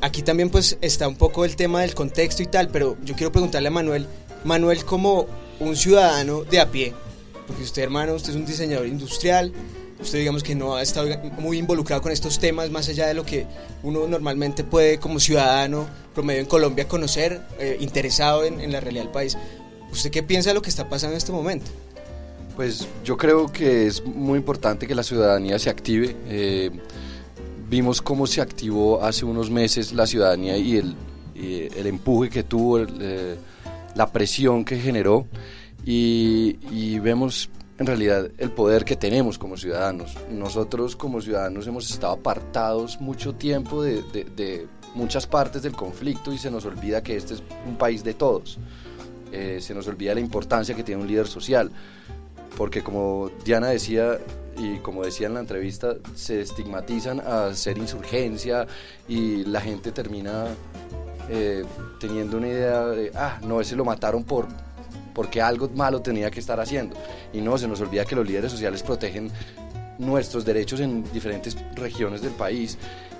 aquí 0.00 0.22
también 0.22 0.50
pues 0.50 0.78
está 0.80 1.08
un 1.08 1.16
poco 1.16 1.44
el 1.44 1.56
tema 1.56 1.82
del 1.82 1.94
contexto 1.94 2.42
y 2.42 2.46
tal, 2.46 2.68
pero 2.68 2.96
yo 3.04 3.14
quiero 3.14 3.32
preguntarle 3.32 3.68
a 3.68 3.72
Manuel, 3.72 4.06
Manuel 4.44 4.84
como 4.84 5.26
un 5.60 5.76
ciudadano 5.76 6.44
de 6.44 6.60
a 6.60 6.70
pie, 6.70 6.94
porque 7.46 7.62
usted 7.62 7.82
hermano, 7.82 8.14
usted 8.14 8.30
es 8.30 8.36
un 8.36 8.46
diseñador 8.46 8.86
industrial, 8.86 9.52
usted 10.00 10.18
digamos 10.18 10.42
que 10.42 10.54
no 10.54 10.76
ha 10.76 10.82
estado 10.82 11.08
muy 11.38 11.58
involucrado 11.58 12.02
con 12.02 12.12
estos 12.12 12.38
temas, 12.38 12.70
más 12.70 12.88
allá 12.88 13.06
de 13.08 13.14
lo 13.14 13.24
que 13.24 13.46
uno 13.82 14.06
normalmente 14.06 14.64
puede 14.64 14.98
como 14.98 15.18
ciudadano 15.18 15.88
promedio 16.14 16.40
en 16.40 16.46
Colombia 16.46 16.86
conocer, 16.86 17.42
eh, 17.58 17.76
interesado 17.80 18.44
en, 18.44 18.60
en 18.60 18.72
la 18.72 18.80
realidad 18.80 19.04
del 19.04 19.12
país. 19.12 19.36
¿Usted 19.90 20.10
qué 20.10 20.22
piensa 20.22 20.50
de 20.50 20.54
lo 20.54 20.62
que 20.62 20.70
está 20.70 20.88
pasando 20.88 21.14
en 21.14 21.18
este 21.18 21.32
momento? 21.32 21.70
Pues 22.58 22.88
yo 23.04 23.16
creo 23.16 23.46
que 23.52 23.86
es 23.86 24.04
muy 24.04 24.36
importante 24.36 24.88
que 24.88 24.94
la 24.96 25.04
ciudadanía 25.04 25.60
se 25.60 25.70
active. 25.70 26.16
Eh, 26.26 26.72
vimos 27.70 28.02
cómo 28.02 28.26
se 28.26 28.40
activó 28.40 29.00
hace 29.00 29.24
unos 29.24 29.48
meses 29.48 29.92
la 29.92 30.08
ciudadanía 30.08 30.56
y 30.56 30.78
el, 30.78 30.96
y 31.36 31.72
el 31.78 31.86
empuje 31.86 32.28
que 32.28 32.42
tuvo, 32.42 32.78
el, 32.78 32.88
eh, 33.00 33.36
la 33.94 34.10
presión 34.10 34.64
que 34.64 34.76
generó 34.76 35.28
y, 35.86 36.58
y, 36.72 36.98
vemos 36.98 37.48
en 37.78 37.86
realidad 37.86 38.28
el 38.38 38.50
poder 38.50 38.84
que 38.84 38.96
tenemos 38.96 39.38
como 39.38 39.56
ciudadanos. 39.56 40.16
Nosotros 40.28 40.96
como 40.96 41.20
ciudadanos 41.20 41.64
hemos 41.68 41.88
estado 41.88 42.14
apartados 42.14 43.00
mucho 43.00 43.36
tiempo 43.36 43.84
de, 43.84 44.02
de, 44.12 44.24
de 44.24 44.66
muchas 44.96 45.28
partes 45.28 45.62
del 45.62 45.74
conflicto 45.74 46.32
y 46.32 46.38
se 46.38 46.50
nos 46.50 46.64
olvida 46.64 47.04
que 47.04 47.16
este 47.16 47.34
es 47.34 47.42
un 47.68 47.76
país 47.76 48.02
de 48.02 48.14
todos. 48.14 48.58
Eh, 49.30 49.58
se 49.60 49.74
nos 49.74 49.86
olvida 49.86 50.14
la 50.14 50.20
importancia 50.20 50.74
que 50.74 50.82
tiene 50.82 51.02
un 51.02 51.06
líder 51.06 51.28
social 51.28 51.70
porque 52.58 52.82
como 52.82 53.30
Diana 53.44 53.68
decía 53.68 54.18
y 54.58 54.78
como 54.78 55.04
decía 55.04 55.28
en 55.28 55.34
la 55.34 55.40
entrevista, 55.40 55.94
se 56.16 56.40
estigmatizan 56.40 57.20
a 57.20 57.46
hacer 57.46 57.78
insurgencia 57.78 58.66
y 59.06 59.44
la 59.44 59.60
gente 59.60 59.92
termina 59.92 60.46
eh, 61.30 61.64
teniendo 62.00 62.36
una 62.36 62.48
idea 62.48 62.86
de, 62.86 63.12
ah, 63.14 63.38
no, 63.44 63.60
ese 63.60 63.76
lo 63.76 63.84
mataron 63.84 64.24
por 64.24 64.48
porque 65.14 65.40
algo 65.40 65.68
malo 65.68 66.02
tenía 66.02 66.30
que 66.30 66.40
estar 66.40 66.58
haciendo. 66.58 66.96
Y 67.32 67.40
no, 67.40 67.56
se 67.58 67.68
nos 67.68 67.80
olvida 67.80 68.04
que 68.04 68.16
los 68.16 68.26
líderes 68.26 68.50
sociales 68.50 68.82
protegen 68.82 69.30
nuestros 69.98 70.44
derechos 70.44 70.80
en 70.80 71.04
diferentes 71.12 71.56
regiones 71.76 72.22
del 72.22 72.32
país 72.32 72.76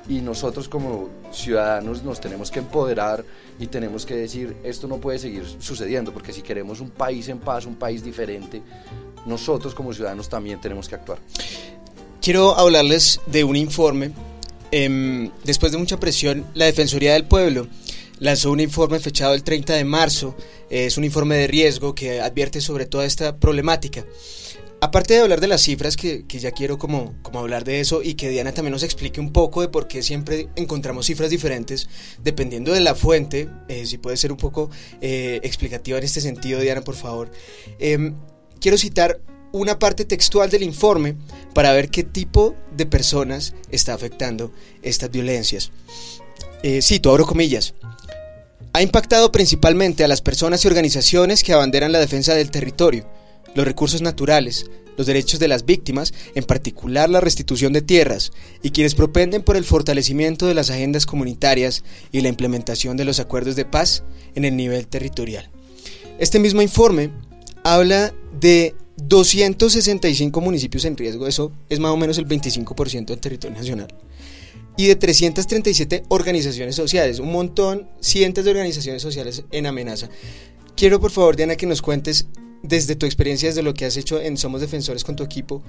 y 0.09 0.21
nosotros 0.23 0.69
como 0.69 1.11
ciudadanos 1.31 2.03
nos 2.03 2.21
tenemos 2.21 2.51
que 2.51 2.61
empoderar 2.61 3.25
y 3.61 3.67
tenemos 3.67 4.07
que 4.07 4.17
decir 4.17 4.57
esto 4.65 4.89
no 4.89 4.97
puede 4.97 5.19
seguir 5.19 5.45
sucediendo 5.59 6.13
porque 6.13 6.33
si 6.33 6.41
queremos 6.41 6.81
un 6.81 6.91
país 6.91 7.29
en 7.29 7.39
paz, 7.39 7.67
un 7.67 7.75
país 7.75 8.03
diferente, 8.03 8.63
nosotros 9.27 9.75
como 9.75 9.93
ciudadanos 9.93 10.29
también 10.29 10.61
tenemos 10.61 10.89
que 10.89 10.95
actuar. 10.95 11.19
Quiero 12.21 12.59
hablarles 12.59 13.21
de 13.27 13.45
un 13.45 13.57
informe. 13.57 14.13
Em, 14.71 15.31
después 15.45 15.73
de 15.73 15.79
mucha 15.79 15.99
presión, 15.99 16.45
la 16.55 16.67
Defensoría 16.67 17.15
del 17.15 17.25
Pueblo 17.25 17.69
lanzó 18.19 18.51
un 18.51 18.61
informe 18.61 18.99
fechado 18.99 19.35
el 19.35 19.43
30 19.43 19.75
de 19.75 19.85
marzo. 19.85 20.37
Es 20.69 20.99
un 20.99 21.05
informe 21.05 21.37
de 21.37 21.47
riesgo 21.47 21.95
que 21.95 22.21
advierte 22.21 22.61
sobre 22.61 22.87
toda 22.87 23.07
esta 23.07 23.37
problemática. 23.37 24.05
Aparte 24.81 25.15
de 25.15 25.21
hablar 25.21 25.41
de 25.41 25.49
las 25.49 25.63
cifras, 25.63 25.97
que, 25.97 26.25
ya 26.29 26.53
quiero 26.53 26.79
como, 26.79 27.15
como 27.23 27.41
hablar 27.41 27.65
de 27.65 27.81
eso 27.81 28.01
y 28.01 28.15
que 28.15 28.29
Diana 28.29 28.53
también 28.53 28.73
nos 28.73 28.85
explique 28.85 29.21
un 29.21 29.33
poco 29.33 29.61
de 29.61 29.69
por 29.69 29.89
qué 29.89 30.03
siempre 30.03 30.49
encontramos 30.55 31.07
cifras 31.07 31.31
diferentes, 31.31 31.89
dependiendo 32.23 32.73
de 32.73 32.81
la 32.81 32.95
fuente, 32.95 33.49
eh, 33.69 33.87
si 33.87 33.99
puede 33.99 34.17
ser 34.17 34.31
un 34.31 34.39
poco 34.39 34.71
eh, 35.01 35.41
explicativa 35.43 35.99
en 35.99 36.05
este 36.05 36.21
sentido, 36.21 36.61
Diana, 36.61 36.83
por 36.83 36.95
favor. 36.95 37.29
Em, 37.81 38.15
quiero 38.61 38.79
citar 38.79 39.21
una 39.53 39.79
parte 39.79 40.05
textual 40.05 40.51
del 40.51 40.63
informe 40.63 41.17
para 41.55 41.73
ver 41.73 41.89
qué 41.91 42.05
tipo 42.05 42.55
de 42.77 42.87
personas 42.87 43.55
está 43.71 43.95
afectando 43.95 44.53
estas 44.83 45.11
violencias. 45.11 45.71
Eh, 46.63 46.83
cito, 46.83 47.11
abro 47.11 47.27
comillas. 47.27 47.75
Ha 48.73 48.83
impactado 48.83 49.33
principalmente 49.33 50.05
a 50.05 50.09
las 50.09 50.21
personas 50.21 50.65
y 50.65 50.69
organizaciones 50.69 51.43
que 51.43 51.53
abanderan 51.53 51.93
la 51.93 52.01
defensa 52.01 52.35
del 52.35 52.51
territorio 52.51 53.07
los 53.55 53.67
recursos 53.67 54.03
naturales, 54.03 54.67
los 54.97 55.07
derechos 55.07 55.41
de 55.41 55.49
las 55.49 55.65
víctimas, 55.65 56.13
en 56.35 56.45
particular 56.45 57.09
la 57.09 57.21
restitución 57.21 57.73
de 57.73 57.83
tierras, 57.83 58.33
y 58.63 58.71
quienes 58.71 58.95
propenden 58.95 59.43
por 59.43 59.57
el 59.57 59.65
fortalecimiento 59.65 60.47
de 60.47 60.55
las 60.55 60.71
agendas 60.71 61.07
comunitarias 61.07 61.85
y 62.13 62.21
la 62.21 62.29
implementación 62.29 62.97
de 62.97 63.05
los 63.05 63.21
acuerdos 63.21 63.57
de 63.57 63.65
paz 63.65 64.03
en 64.35 64.45
el 64.45 64.57
nivel 64.57 64.87
territorial. 64.87 65.51
Este 66.19 66.39
mismo 66.39 66.63
informe 66.63 67.11
habla 67.75 68.15
de 68.41 68.75
265 68.97 70.41
municipios 70.41 70.85
en 70.85 70.97
riesgo, 70.97 71.27
eso 71.27 71.53
es 71.69 71.79
más 71.79 71.93
o 71.93 71.97
menos 71.97 72.17
el 72.19 72.27
25% 72.27 73.07
del 73.07 73.19
territorio 73.19 73.57
nacional, 73.57 73.89
y 74.77 74.87
de 74.87 74.97
337 74.97 76.05
organizaciones 76.09 76.75
sociales, 76.75 77.19
un 77.19 77.31
montón, 77.31 77.89
cientos 78.01 78.45
de 78.45 78.53
organizaciones 78.53 79.03
sociales 79.03 79.45
en 79.51 79.67
amenaza. 79.67 80.09
Quiero 80.77 81.01
por 81.01 81.11
favor, 81.11 81.37
Diana, 81.37 81.57
que 81.57 81.67
nos 81.67 81.83
cuentes 81.83 82.27
desde 82.63 82.97
tu 82.97 83.05
experiencia, 83.05 83.49
desde 83.49 83.63
lo 83.63 83.75
que 83.75 83.85
has 83.85 83.97
hecho 83.97 84.21
en 84.21 84.37
Somos 84.37 84.61
Defensores 84.61 85.05
con 85.05 85.17
tu 85.17 85.23
equipo, 85.23 85.63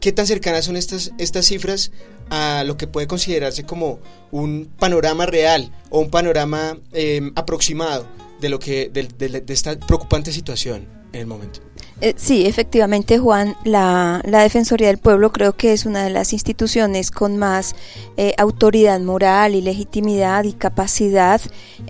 ¿qué 0.00 0.12
tan 0.12 0.26
cercanas 0.26 0.64
son 0.64 0.76
estas, 0.76 1.12
estas 1.18 1.46
cifras 1.46 1.92
a 2.28 2.64
lo 2.66 2.76
que 2.76 2.86
puede 2.86 3.06
considerarse 3.06 3.64
como 3.64 4.00
un 4.32 4.68
panorama 4.78 5.26
real 5.26 5.70
o 5.90 6.00
un 6.00 6.10
panorama 6.10 6.78
em, 6.92 7.32
aproximado 7.36 8.06
de, 8.40 8.48
lo 8.48 8.58
que, 8.58 8.90
de, 8.90 9.44
esta 9.48 9.78
preocupante 9.78 10.32
situación 10.32 10.95
el 11.20 11.26
momento? 11.26 11.60
Eh, 12.02 12.12
sí, 12.16 12.46
efectivamente, 12.46 13.18
Juan, 13.18 13.56
la, 13.64 14.20
Defensoría 14.24 14.88
del 14.88 14.98
Pueblo 14.98 15.32
creo 15.32 15.56
que 15.56 15.72
es 15.72 15.86
una 15.86 16.04
de 16.04 16.10
las 16.10 16.34
instituciones 16.34 17.10
con 17.10 17.38
más 17.38 17.74
eh, 18.18 18.34
autoridad 18.36 19.00
moral 19.00 19.54
y 19.54 19.62
legitimidad 19.62 20.44
y 20.44 20.52
capacidad 20.52 21.40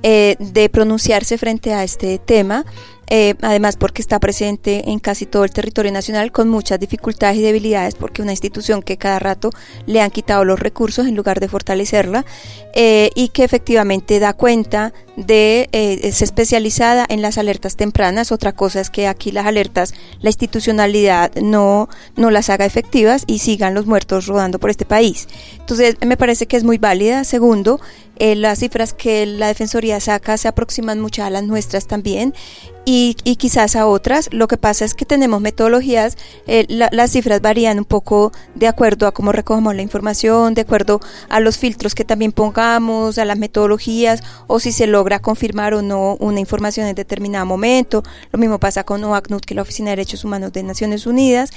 eh, 0.04 0.37
de 0.38 0.68
pronunciarse 0.68 1.38
frente 1.38 1.73
a 1.75 1.83
este 1.83 2.18
tema. 2.18 2.64
Además 3.40 3.76
porque 3.76 4.02
está 4.02 4.18
presente 4.18 4.90
en 4.90 4.99
casi 4.99 5.26
todo 5.26 5.45
el 5.45 5.52
territorio 5.52 5.92
nacional 5.92 6.33
con 6.33 6.49
muchas 6.49 6.80
dificultades 6.80 7.37
y 7.37 7.40
debilidades 7.40 7.95
porque 7.95 8.21
una 8.21 8.33
institución 8.33 8.83
que 8.83 8.97
cada 8.97 9.21
rato 9.21 9.50
le 9.87 10.00
han 10.00 10.11
quitado 10.11 10.45
los 10.45 10.59
recursos 10.59 11.06
en 11.06 11.14
lugar 11.14 11.38
de 11.38 11.47
fortalecerla 11.47 12.25
y 12.75 13.28
que 13.28 13.45
efectivamente 13.45 14.18
da 14.18 14.33
cuenta 14.33 14.92
de 15.16 15.68
eh, 15.73 16.00
es 16.02 16.23
especializada 16.23 17.06
en 17.08 17.23
las 17.23 17.38
alertas 17.38 17.76
tempranas. 17.76 18.32
Otra 18.32 18.52
cosa 18.52 18.80
es 18.80 18.90
que 18.90 19.06
aquí 19.06 19.32
las 19.32 19.46
alertas 19.46 19.94
la 20.20 20.30
institucionalidad 20.30 21.35
no 21.37 21.88
no 22.16 22.30
las 22.30 22.50
haga 22.50 22.64
efectivas 22.64 23.25
y 23.26 23.38
sigan 23.38 23.75
los 23.75 23.87
muertos 23.87 24.26
rodando 24.26 24.58
por 24.58 24.70
este 24.70 24.85
país. 24.85 25.28
Entonces 25.58 25.96
me 26.04 26.16
parece 26.16 26.46
que 26.46 26.56
es 26.56 26.64
muy 26.64 26.78
válida. 26.78 27.25
Segundo 27.25 27.80
las 28.18 28.61
cifras 28.61 28.94
que 28.94 29.26
la 29.26 29.49
Defensoría 29.49 30.00
saca 30.00 30.38
se 30.38 30.49
aproximan 30.49 31.00
mucho 31.00 31.23
a 31.23 31.30
las 31.30 31.42
nuestras 31.42 31.87
también 31.87 32.32
y, 32.87 33.14
quizás 33.37 33.76
a 33.76 33.87
otras. 33.87 34.28
Lo 34.32 34.46
que 34.46 34.56
pasa 34.56 34.85
es 34.85 34.94
que 34.94 35.04
tenemos 35.04 35.40
metodologías, 35.40 36.16
eh, 36.46 36.66
las 36.68 37.11
cifras 37.11 37.42
varían 37.42 37.78
un 37.78 37.85
poco 37.85 38.32
de 38.54 38.68
acuerdo 38.68 39.06
a 39.08 39.12
cómo 39.12 39.32
recogemos 39.32 39.75
la 39.75 39.82
información, 39.82 40.54
de 40.54 40.62
acuerdo 40.62 41.00
a 41.28 41.40
los 41.40 41.58
filtros 41.58 41.94
que 41.94 42.04
también 42.04 42.32
pongamos, 42.32 43.18
a 43.18 43.25
las 43.25 43.38
metodologías 43.38 44.23
o 44.46 44.61
si 44.61 44.70
se 44.70 44.87
logra 44.87 45.05
confirmar 45.20 45.75
o 45.75 45.82
no 45.82 46.16
una 46.20 46.40
información 46.40 46.86
en 46.86 46.94
determinado 46.94 47.46
momento. 47.46 48.02
Lo 48.32 48.38
mismo 48.38 48.58
pasa 48.58 48.84
con 48.84 49.02
OACNUD, 49.02 49.40
que 49.40 49.54
es 49.54 49.56
la 49.56 49.62
Oficina 49.62 49.90
de 49.90 49.96
Derechos 49.96 50.25
Humanos 50.25 50.52
de 50.52 50.62
Naciones 50.62 51.06
Unidas. 51.06 51.50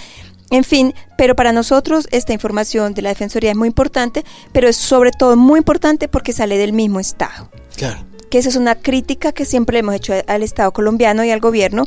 En 0.52 0.64
fin, 0.64 0.94
pero 1.18 1.36
para 1.36 1.52
nosotros 1.52 2.08
esta 2.12 2.34
información 2.34 2.94
de 2.94 3.04
la 3.04 3.10
Defensoría 3.10 3.52
es 3.52 3.58
muy 3.58 3.68
importante, 3.68 4.26
pero 4.52 4.68
es 4.68 4.76
sobre 4.76 5.12
todo 5.12 5.36
muy 5.36 5.60
importante 5.60 6.08
porque 6.08 6.34
sale 6.34 6.58
del 6.58 6.74
mismo 6.74 7.00
Estado. 7.00 7.50
Claro 7.76 8.10
que 8.30 8.38
esa 8.38 8.50
es 8.50 8.56
una 8.56 8.76
crítica 8.76 9.32
que 9.32 9.46
siempre 9.46 9.80
hemos 9.80 9.96
hecho 9.96 10.14
al 10.28 10.44
Estado 10.44 10.72
colombiano 10.72 11.24
y 11.24 11.32
al 11.32 11.40
gobierno, 11.40 11.86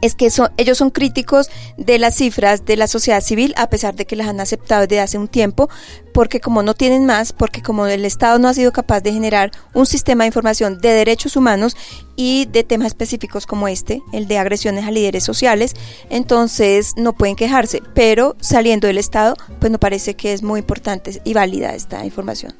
es 0.00 0.14
que 0.14 0.28
ellos 0.56 0.78
son 0.78 0.90
críticos 0.90 1.50
de 1.76 1.98
las 1.98 2.16
cifras 2.16 2.64
de 2.64 2.76
la 2.76 2.86
sociedad 2.86 3.22
civil, 3.22 3.54
a 3.56 3.68
pesar 3.68 3.96
de 3.96 4.06
que 4.06 4.16
las 4.16 4.28
han 4.28 4.40
aceptado 4.40 4.82
desde 4.82 5.00
hace 5.00 5.18
un 5.18 5.28
tiempo, 5.28 5.68
porque 6.12 6.40
como 6.40 6.62
no 6.62 6.74
tienen 6.74 7.06
más, 7.06 7.32
porque 7.32 7.62
como 7.62 7.86
el 7.86 8.04
Estado 8.04 8.38
no 8.38 8.48
ha 8.48 8.54
sido 8.54 8.72
capaz 8.72 9.00
de 9.00 9.12
generar 9.12 9.50
un 9.74 9.86
sistema 9.86 10.24
de 10.24 10.28
información 10.28 10.78
de 10.80 10.90
derechos 10.90 11.36
humanos 11.36 11.76
y 12.16 12.46
de 12.46 12.64
temas 12.64 12.88
específicos 12.88 13.46
como 13.46 13.68
este, 13.68 14.02
el 14.12 14.26
de 14.28 14.38
agresiones 14.38 14.84
a 14.84 14.90
líderes 14.90 15.24
sociales, 15.24 15.74
entonces 16.10 16.94
no 16.96 17.12
pueden 17.12 17.36
quejarse, 17.36 17.82
pero 17.94 18.36
saliendo 18.40 18.86
del 18.86 18.98
Estado, 18.98 19.36
pues 19.60 19.70
no 19.70 19.78
parece 19.78 20.14
que 20.14 20.32
es 20.32 20.42
muy 20.42 20.60
importante 20.60 21.20
y 21.24 21.34
válida 21.34 21.74
esta 21.74 22.04
información. 22.04 22.54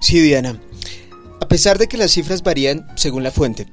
Sí, 0.00 0.20
Diana. 0.20 0.58
A 1.40 1.48
pesar 1.48 1.78
de 1.78 1.88
que 1.88 1.98
las 1.98 2.12
cifras 2.12 2.42
varían 2.42 2.86
según 2.96 3.22
la 3.22 3.30
fuente, 3.30 3.66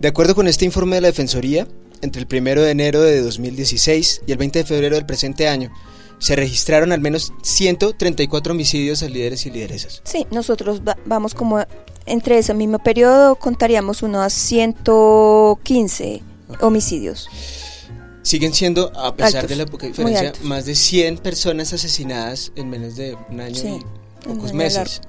de 0.00 0.08
acuerdo 0.08 0.34
con 0.34 0.48
este 0.48 0.64
informe 0.64 0.96
de 0.96 1.02
la 1.02 1.08
Defensoría, 1.08 1.66
entre 2.02 2.22
el 2.22 2.28
1 2.30 2.62
de 2.62 2.70
enero 2.70 3.00
de 3.02 3.20
2016 3.20 4.22
y 4.26 4.32
el 4.32 4.38
20 4.38 4.60
de 4.60 4.64
febrero 4.64 4.96
del 4.96 5.06
presente 5.06 5.48
año, 5.48 5.72
se 6.18 6.34
registraron 6.34 6.92
al 6.92 7.00
menos 7.00 7.32
134 7.42 8.52
homicidios 8.52 9.02
a 9.02 9.08
líderes 9.08 9.46
y 9.46 9.50
lideresas. 9.50 10.02
Sí, 10.04 10.26
nosotros 10.30 10.82
vamos 11.06 11.34
como 11.34 11.64
entre 12.06 12.38
ese 12.38 12.54
mismo 12.54 12.78
periodo 12.78 13.36
contaríamos 13.36 14.02
unos 14.02 14.32
115 14.32 16.22
homicidios. 16.60 17.28
Siguen 18.22 18.52
siendo, 18.52 18.90
a 18.98 19.14
pesar 19.14 19.46
de 19.46 19.56
la 19.56 19.66
poca 19.66 19.86
diferencia, 19.86 20.32
más 20.42 20.66
de 20.66 20.74
100 20.74 21.18
personas 21.18 21.72
asesinadas 21.72 22.52
en 22.56 22.68
menos 22.68 22.96
de 22.96 23.16
un 23.30 23.40
año 23.40 23.62
y 23.62 23.80
pocos 24.26 24.52
meses. 24.52 25.00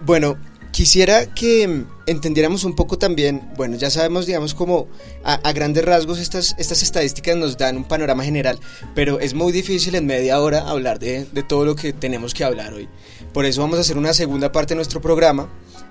Bueno, 0.00 0.38
quisiera 0.72 1.26
que 1.34 1.84
entendiéramos 2.06 2.64
un 2.64 2.74
poco 2.74 2.98
también, 2.98 3.42
bueno, 3.56 3.76
ya 3.76 3.90
sabemos, 3.90 4.26
digamos, 4.26 4.54
como 4.54 4.86
a, 5.24 5.52
grandes 5.52 5.84
rasgos 5.84 6.18
estas, 6.18 6.54
estas 6.58 6.82
estadísticas 6.82 7.36
nos 7.36 7.56
dan 7.56 7.76
un 7.76 7.84
panorama 7.84 8.24
general, 8.24 8.58
pero 8.94 9.20
es 9.20 9.34
muy 9.34 9.52
difícil 9.52 9.94
en 9.94 10.06
media 10.06 10.40
hora 10.40 10.68
hablar 10.68 10.98
de, 10.98 11.26
todo 11.48 11.64
lo 11.64 11.74
que 11.74 11.92
tenemos 11.92 12.34
que 12.34 12.44
hablar 12.44 12.74
hoy. 12.74 12.88
Por 13.32 13.44
eso 13.44 13.60
vamos 13.60 13.78
a 13.78 13.80
hacer 13.82 13.98
una 13.98 14.14
segunda 14.14 14.52
parte 14.52 14.74
de 14.74 14.76
nuestro 14.76 15.00
programa 15.00 15.48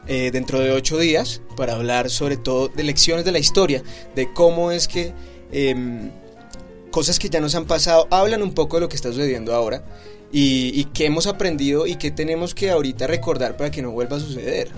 eh, 0.07 0.31
dentro 0.31 0.59
de 0.59 0.71
ocho 0.71 0.97
días 0.97 1.41
para 1.55 1.75
hablar 1.75 2.09
sobre 2.09 2.37
todo 2.37 2.69
de 2.69 2.83
lecciones 2.83 3.25
de 3.25 3.31
la 3.31 3.39
historia, 3.39 3.83
de 4.15 4.31
cómo 4.33 4.71
es 4.71 4.87
que... 4.87 5.13
Em, 5.51 6.11
cosas 6.91 7.19
que 7.19 7.29
ya 7.29 7.39
nos 7.39 7.53
han 7.53 7.65
pasado 7.65 8.07
hablan 8.09 8.41
un 8.41 8.53
poco 8.53 8.77
de 8.77 8.81
lo 8.81 8.89
que 8.89 8.95
está 8.95 9.09
sucediendo 9.11 9.53
ahora 9.53 9.83
y, 10.31 10.83
qué 10.93 11.05
hemos 11.05 11.25
aprendido 11.27 11.87
y 11.87 11.95
qué 11.95 12.11
tenemos 12.11 12.53
que 12.53 12.69
ahorita 12.69 13.07
recordar 13.07 13.55
para 13.55 13.71
que 13.71 13.81
no 13.81 13.91
vuelva 13.91 14.17
a 14.17 14.19
suceder. 14.19 14.69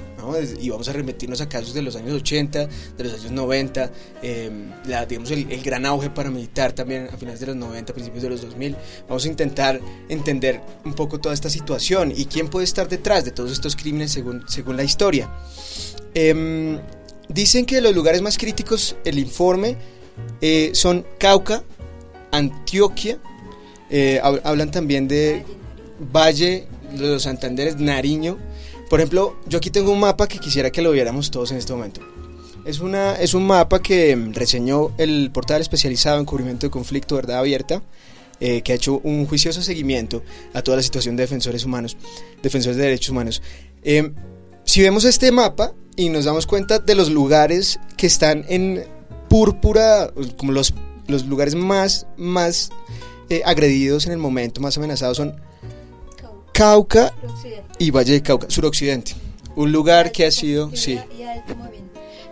Y 0.62 0.70
vamos 0.70 0.88
a 0.88 0.94
remitirnos 0.94 1.42
a 1.42 1.50
casos 1.50 1.74
de 1.74 1.82
los 1.82 1.96
años 1.96 2.14
80, 2.14 2.68
de 2.98 3.04
los 3.04 3.14
años 3.14 3.32
90, 3.32 3.92
em, 4.22 4.72
la, 4.86 5.06
digamos 5.06 5.32
el, 5.32 5.46
gran 5.64 5.86
auge 5.86 6.12
paramilitar 6.12 6.74
también 6.74 7.10
a 7.12 7.18
finales 7.18 7.40
de 7.40 7.48
los 7.48 7.56
90, 7.56 7.94
principios 7.94 8.24
de 8.24 8.30
los 8.30 8.42
2000. 8.42 8.76
Vamos 9.08 9.26
a 9.26 9.28
intentar 9.28 9.80
entender 10.08 10.62
un 10.86 10.94
poco 10.94 11.20
toda 11.20 11.34
esta 11.34 11.50
situación 11.50 12.14
y 12.16 12.26
quién 12.26 12.48
puede 12.50 12.66
estar 12.66 12.88
detrás 12.88 13.26
de 13.26 13.32
todos 13.32 13.52
estos 13.52 13.76
crímenes 13.76 14.12
según, 14.12 14.44
según 14.48 14.78
la 14.78 14.84
historia. 14.84 15.32
Em, 16.14 16.80
dicen 17.28 17.66
que 17.66 17.82
los 17.82 17.96
lugares 17.96 18.22
más 18.22 18.38
críticos, 18.38 18.98
el 19.06 19.18
informe, 19.18 19.78
eh, 20.42 20.72
son 20.74 21.06
Cauca, 21.18 21.64
Antioquia, 22.32 23.20
eh, 23.90 24.20
hablan 24.22 24.72
también 24.72 25.08
de 25.08 25.44
Valle, 26.00 26.68
los 26.98 27.24
Santanderes, 27.24 27.78
Nariño. 27.78 28.38
Por 28.90 29.00
ejemplo, 29.00 29.38
yo 29.48 29.58
aquí 29.58 29.70
tengo 29.70 29.92
un 29.92 30.00
mapa 30.00 30.28
que 30.28 30.40
quisiera 30.40 30.72
que 30.72 30.82
lo 30.82 30.92
viéramos 30.92 31.32
todos 31.32 31.52
en 31.52 31.58
este 31.58 31.74
momento. 31.74 32.02
Es, 32.66 32.80
una, 32.80 33.16
es 33.16 33.34
un 33.34 33.46
mapa 33.46 33.82
que 33.82 34.16
reseñó 34.34 34.92
el 34.98 35.32
portal 35.32 35.62
especializado 35.62 36.20
en 36.20 36.26
cubrimiento 36.26 36.68
de 36.68 36.72
conflicto 36.72 37.16
Verdad 37.16 37.40
Abierta, 37.40 37.82
eh, 38.40 38.62
que 38.62 38.72
ha 38.72 38.76
hecho 38.76 39.00
un 39.04 39.26
juicioso 39.26 39.62
seguimiento 39.62 40.24
a 40.54 40.62
toda 40.62 40.78
la 40.78 40.84
situación 40.84 41.16
de 41.16 41.24
defensores 41.24 41.66
humanos, 41.66 41.98
defensores 42.42 42.78
de 42.78 42.84
derechos 42.84 43.10
humanos. 43.10 43.42
Eh, 43.84 44.12
si 44.64 44.82
vemos 44.82 45.04
este 45.04 45.32
mapa 45.32 45.74
y 45.96 46.10
nos 46.10 46.26
damos 46.26 46.46
cuenta 46.46 46.80
de 46.80 46.96
los 46.96 47.10
lugares 47.10 47.80
que 47.98 48.08
están 48.08 48.46
en 48.48 48.86
púrpura, 49.30 50.12
como 50.38 50.52
los, 50.52 50.74
los 51.08 51.26
lugares 51.26 51.56
más, 51.56 52.08
más 52.18 52.72
eh, 53.30 53.42
agredidos 53.46 54.06
en 54.06 54.14
el 54.14 54.18
momento, 54.18 54.62
más 54.62 54.78
amenazados, 54.78 55.18
son 55.18 55.36
Cauca 56.54 57.14
y 57.78 57.92
Valle 57.92 58.14
de 58.14 58.22
Cauca, 58.22 58.50
suroccidente. 58.50 59.14
Un 59.56 59.72
lugar 59.72 60.12
que 60.12 60.26
ha 60.26 60.32
sido, 60.32 60.76
sí. 60.76 61.00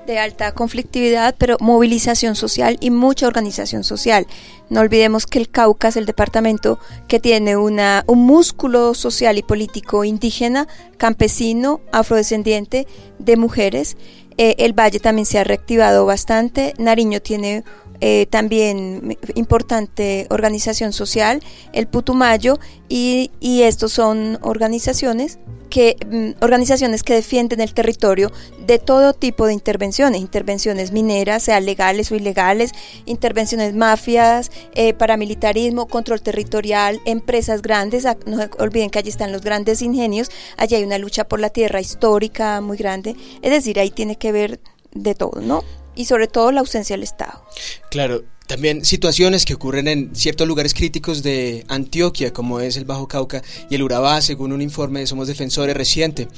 De 0.05 0.19
alta 0.19 0.53
conflictividad, 0.53 1.35
pero 1.37 1.57
movilización 1.59 2.35
social 2.35 2.77
y 2.79 2.89
mucha 2.89 3.27
organización 3.27 3.83
social. 3.83 4.25
No 4.69 4.79
olvidemos 4.79 5.25
que 5.25 5.39
el 5.39 5.49
Cauca 5.49 5.89
es 5.89 5.97
el 5.97 6.05
departamento 6.05 6.79
que 7.07 7.19
tiene 7.19 7.57
una, 7.57 8.03
un 8.07 8.25
músculo 8.25 8.93
social 8.93 9.37
y 9.37 9.43
político 9.43 10.03
indígena, 10.03 10.67
campesino, 10.97 11.81
afrodescendiente, 11.91 12.87
de 13.19 13.37
mujeres. 13.37 13.97
Eh, 14.37 14.55
el 14.59 14.73
Valle 14.73 14.99
también 14.99 15.25
se 15.25 15.39
ha 15.39 15.43
reactivado 15.43 16.05
bastante. 16.05 16.73
Nariño 16.77 17.21
tiene 17.21 17.63
eh, 18.01 18.27
también 18.29 19.17
importante 19.35 20.27
organización 20.29 20.93
social, 20.93 21.41
el 21.73 21.87
Putumayo, 21.87 22.59
y, 22.89 23.31
y 23.39 23.63
estos 23.63 23.91
son 23.91 24.39
organizaciones 24.41 25.39
que 25.69 25.97
mm, 26.05 26.43
organizaciones 26.43 27.03
que 27.03 27.13
defienden 27.13 27.61
el 27.61 27.73
territorio 27.73 28.31
de 28.65 28.79
todo 28.79 29.13
tipo 29.13 29.45
de 29.45 29.53
intervenciones, 29.53 30.21
intervenciones 30.21 30.91
mineras, 30.91 31.43
sean 31.43 31.65
legales 31.65 32.11
o 32.11 32.15
ilegales, 32.15 32.71
intervenciones 33.05 33.75
mafias, 33.75 34.51
eh, 34.73 34.93
paramilitarismo, 34.93 35.87
control 35.87 36.21
territorial, 36.21 36.99
empresas 37.05 37.61
grandes, 37.61 38.05
ah, 38.05 38.17
no 38.25 38.39
olviden 38.59 38.89
que 38.89 38.99
allí 38.99 39.09
están 39.09 39.31
los 39.31 39.41
grandes 39.41 39.81
ingenios, 39.81 40.31
allí 40.57 40.75
hay 40.75 40.83
una 40.83 40.97
lucha 40.97 41.25
por 41.25 41.39
la 41.39 41.49
tierra 41.49 41.81
histórica 41.81 42.61
muy 42.61 42.77
grande, 42.77 43.15
es 43.41 43.51
decir, 43.51 43.79
ahí 43.79 43.91
tiene 43.91 44.17
que 44.17 44.31
ver 44.31 44.59
de 44.93 45.15
todo, 45.15 45.41
¿no? 45.41 45.63
Y 45.97 46.05
sobre 46.05 46.27
todo 46.27 46.51
la 46.51 46.61
ausencia 46.61 46.95
del 46.95 47.03
Estado. 47.03 47.43
Claro, 47.89 48.23
también 48.47 48.85
situaciones 48.85 49.43
que 49.43 49.53
ocurren 49.53 49.89
en 49.89 50.15
ciertos 50.15 50.47
lugares 50.47 50.73
críticos 50.73 51.21
de 51.21 51.65
Antioquia, 51.67 52.31
como 52.31 52.61
es 52.61 52.77
el 52.77 52.85
Bajo 52.85 53.07
Cauca 53.07 53.43
y 53.69 53.75
el 53.75 53.83
Urabá, 53.83 54.21
según 54.21 54.53
un 54.53 54.61
informe 54.61 55.01
de 55.01 55.07
Somos 55.07 55.27
Defensores 55.27 55.75
reciente. 55.75 56.29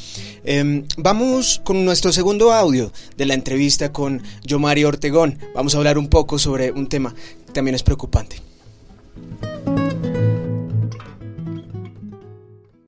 Em, 0.43 0.85
vamos 0.97 1.61
con 1.63 1.85
nuestro 1.85 2.11
segundo 2.11 2.51
audio 2.51 2.91
de 3.15 3.25
la 3.25 3.35
entrevista 3.35 3.93
con 3.93 4.23
Yomari 4.43 4.85
Ortegón. 4.85 5.37
Vamos 5.53 5.75
a 5.75 5.77
hablar 5.77 5.99
un 5.99 6.07
poco 6.07 6.39
sobre 6.39 6.71
un 6.71 6.87
tema 6.87 7.13
que 7.45 7.53
también 7.53 7.75
es 7.75 7.83
preocupante. 7.83 8.41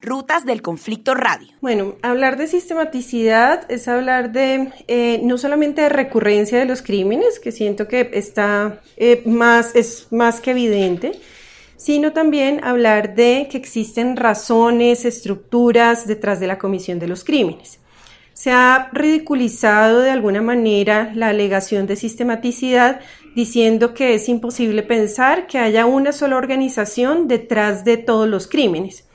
Rutas 0.02 0.46
del 0.46 0.64
Conflicto 0.64 1.14
Radio. 1.14 1.48
Bueno, 1.62 1.96
hablar 2.02 2.36
de 2.36 2.48
sistematicidad 2.48 3.72
es 3.72 3.88
hablar 3.88 4.32
de 4.32 4.72
eh, 4.88 5.20
no 5.24 5.38
solamente 5.38 5.84
de 5.84 5.90
recurrencia 5.90 6.58
de 6.58 6.66
los 6.66 6.82
crímenes, 6.82 7.40
que 7.40 7.52
siento 7.52 7.88
que 7.88 8.10
está 8.14 8.82
eh, 8.98 9.22
más, 9.28 9.76
es 9.76 10.08
más 10.10 10.42
que 10.42 10.52
evidente, 10.52 11.12
sino 11.78 12.14
también 12.14 12.64
hablar 12.64 13.14
de 13.14 13.48
que 13.52 13.58
existen 13.58 14.18
razones, 14.18 15.06
estructuras 15.06 16.08
detrás 16.08 16.40
de 16.40 16.48
la 16.48 16.58
comisión 16.58 16.98
de 16.98 17.08
los 17.08 17.24
crímenes. 17.24 17.80
Se 18.34 18.50
ha 18.50 18.90
ridiculizado 18.94 20.00
de 20.00 20.10
alguna 20.10 20.42
manera 20.42 21.12
la 21.14 21.30
alegación 21.30 21.86
de 21.86 21.96
sistematicidad 21.96 23.02
diciendo 23.36 23.94
que 23.94 24.16
es 24.16 24.30
imposible 24.30 24.82
pensar 24.82 25.46
que 25.46 25.60
haya 25.60 25.86
una 25.86 26.12
sola 26.12 26.38
organización 26.38 27.28
detrás 27.28 27.86
de 27.86 27.98
todos 27.98 28.28
los 28.28 28.48
crímenes. 28.48 29.06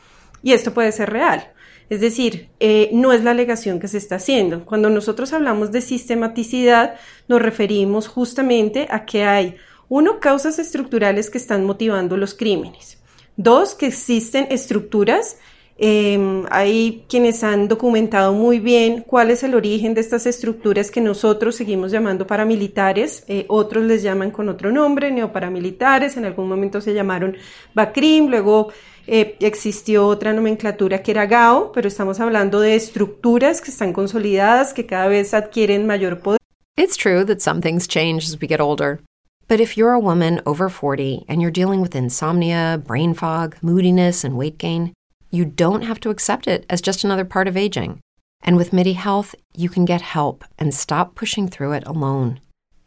Y 0.46 0.52
esto 0.52 0.72
puede 0.72 0.92
ser 0.92 1.10
real. 1.10 1.50
Es 1.90 2.00
decir, 2.00 2.50
eh, 2.60 2.88
no 2.92 3.12
es 3.12 3.24
la 3.24 3.32
alegación 3.32 3.80
que 3.80 3.88
se 3.88 3.98
está 3.98 4.14
haciendo. 4.14 4.64
Cuando 4.64 4.90
nosotros 4.90 5.32
hablamos 5.32 5.72
de 5.72 5.80
sistematicidad, 5.80 6.94
nos 7.26 7.42
referimos 7.42 8.06
justamente 8.06 8.86
a 8.88 9.06
que 9.06 9.24
hay, 9.24 9.56
uno, 9.88 10.20
causas 10.20 10.60
estructurales 10.60 11.30
que 11.30 11.38
están 11.38 11.64
motivando 11.64 12.16
los 12.16 12.34
crímenes. 12.34 13.02
Dos, 13.36 13.74
que 13.74 13.86
existen 13.86 14.46
estructuras. 14.48 15.38
Em, 15.78 16.44
hay 16.50 17.04
quienes 17.06 17.44
han 17.44 17.68
documentado 17.68 18.32
muy 18.32 18.60
bien 18.60 19.04
cuál 19.06 19.30
es 19.30 19.42
el 19.42 19.54
origen 19.54 19.92
de 19.92 20.00
estas 20.00 20.24
estructuras 20.24 20.90
que 20.90 21.02
nosotros 21.02 21.54
seguimos 21.54 21.92
llamando 21.92 22.26
paramilitares. 22.26 23.24
Eh, 23.28 23.44
otros 23.48 23.84
les 23.84 24.02
llaman 24.02 24.30
con 24.30 24.48
otro 24.48 24.72
nombre, 24.72 25.10
neoparamilitares. 25.10 26.16
En 26.16 26.24
algún 26.24 26.48
momento 26.48 26.80
se 26.80 26.94
llamaron 26.94 27.36
BACRIM, 27.74 28.28
luego 28.28 28.72
eh, 29.06 29.36
existió 29.40 30.06
otra 30.06 30.32
nomenclatura 30.32 31.02
que 31.02 31.10
era 31.10 31.26
GAO, 31.26 31.72
pero 31.72 31.88
estamos 31.88 32.20
hablando 32.20 32.60
de 32.60 32.74
estructuras 32.74 33.60
que 33.60 33.70
están 33.70 33.92
consolidadas, 33.92 34.72
que 34.72 34.86
cada 34.86 35.08
vez 35.08 35.34
adquieren 35.34 35.86
mayor 35.86 36.20
poder. 36.20 36.38
It's 36.78 36.96
true 36.96 37.24
that 37.26 37.40
some 37.40 37.60
things 37.60 37.86
change 37.86 38.24
as 38.24 38.38
we 38.40 38.48
get 38.48 38.60
older. 38.60 39.00
But 39.48 39.60
if 39.60 39.76
you're 39.76 39.92
a 39.92 40.00
woman 40.00 40.40
over 40.44 40.68
40 40.68 41.24
and 41.28 41.40
you're 41.40 41.52
dealing 41.52 41.80
with 41.80 41.94
insomnia, 41.94 42.82
brain 42.84 43.14
fog, 43.14 43.56
moodiness, 43.62 44.24
and 44.24 44.36
weight 44.36 44.58
gain, 44.58 44.92
you 45.30 45.44
don't 45.44 45.82
have 45.82 46.00
to 46.00 46.10
accept 46.10 46.46
it 46.46 46.66
as 46.70 46.80
just 46.80 47.04
another 47.04 47.24
part 47.24 47.48
of 47.48 47.56
aging. 47.56 48.00
And 48.42 48.56
with 48.56 48.72
MIDI 48.72 48.92
Health, 48.92 49.34
you 49.54 49.68
can 49.68 49.84
get 49.84 50.00
help 50.00 50.44
and 50.58 50.74
stop 50.74 51.14
pushing 51.14 51.48
through 51.48 51.72
it 51.72 51.86
alone. 51.86 52.40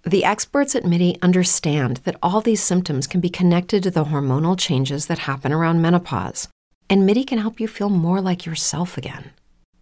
The 0.03 0.23
experts 0.23 0.75
at 0.75 0.85
MIDI 0.85 1.17
understand 1.21 1.97
that 2.05 2.15
all 2.23 2.39
these 2.39 2.63
symptoms 2.63 3.05
can 3.05 3.19
be 3.19 3.29
connected 3.29 3.83
to 3.83 3.91
the 3.91 4.05
hormonal 4.05 4.57
changes 4.57 5.07
that 5.07 5.19
happen 5.19 5.51
around 5.51 5.81
menopause, 5.81 6.47
and 6.89 7.05
MIDI 7.05 7.25
can 7.25 7.39
help 7.39 7.59
you 7.59 7.67
feel 7.67 7.89
more 7.89 8.21
like 8.21 8.45
yourself 8.45 8.97
again. 8.97 9.31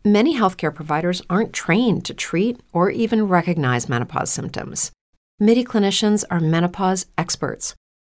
Many 0.03 0.35
healthcare 0.35 0.73
providers 0.73 1.21
aren't 1.29 1.53
trained 1.53 2.05
to 2.05 2.13
treat 2.13 2.59
or 2.73 2.89
even 2.89 3.27
recognize 3.27 3.89
menopause 3.89 4.31
symptoms. 4.31 4.91
MIDI 5.39 5.63
clinicians 5.63 6.23
are 6.31 6.39
menopause 6.39 7.05
experts. 7.17 7.75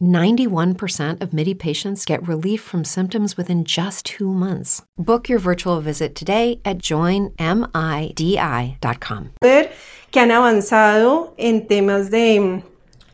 91% 0.00 1.22
of 1.22 1.32
MIDI 1.32 1.54
patients 1.54 2.04
get 2.04 2.26
relief 2.26 2.60
from 2.60 2.84
symptoms 2.84 3.36
within 3.36 3.64
just 3.64 4.04
two 4.04 4.32
months. 4.32 4.82
Book 4.96 5.28
your 5.28 5.38
virtual 5.38 5.80
visit 5.80 6.14
today 6.14 6.60
at 6.64 6.78
joinmidi.com. 6.78 7.34
Que 10.10 10.20
han 10.20 10.30
avanzado 10.30 11.34
en 11.38 11.66
temas 11.66 12.10
de 12.10 12.40
mm, 12.40 12.62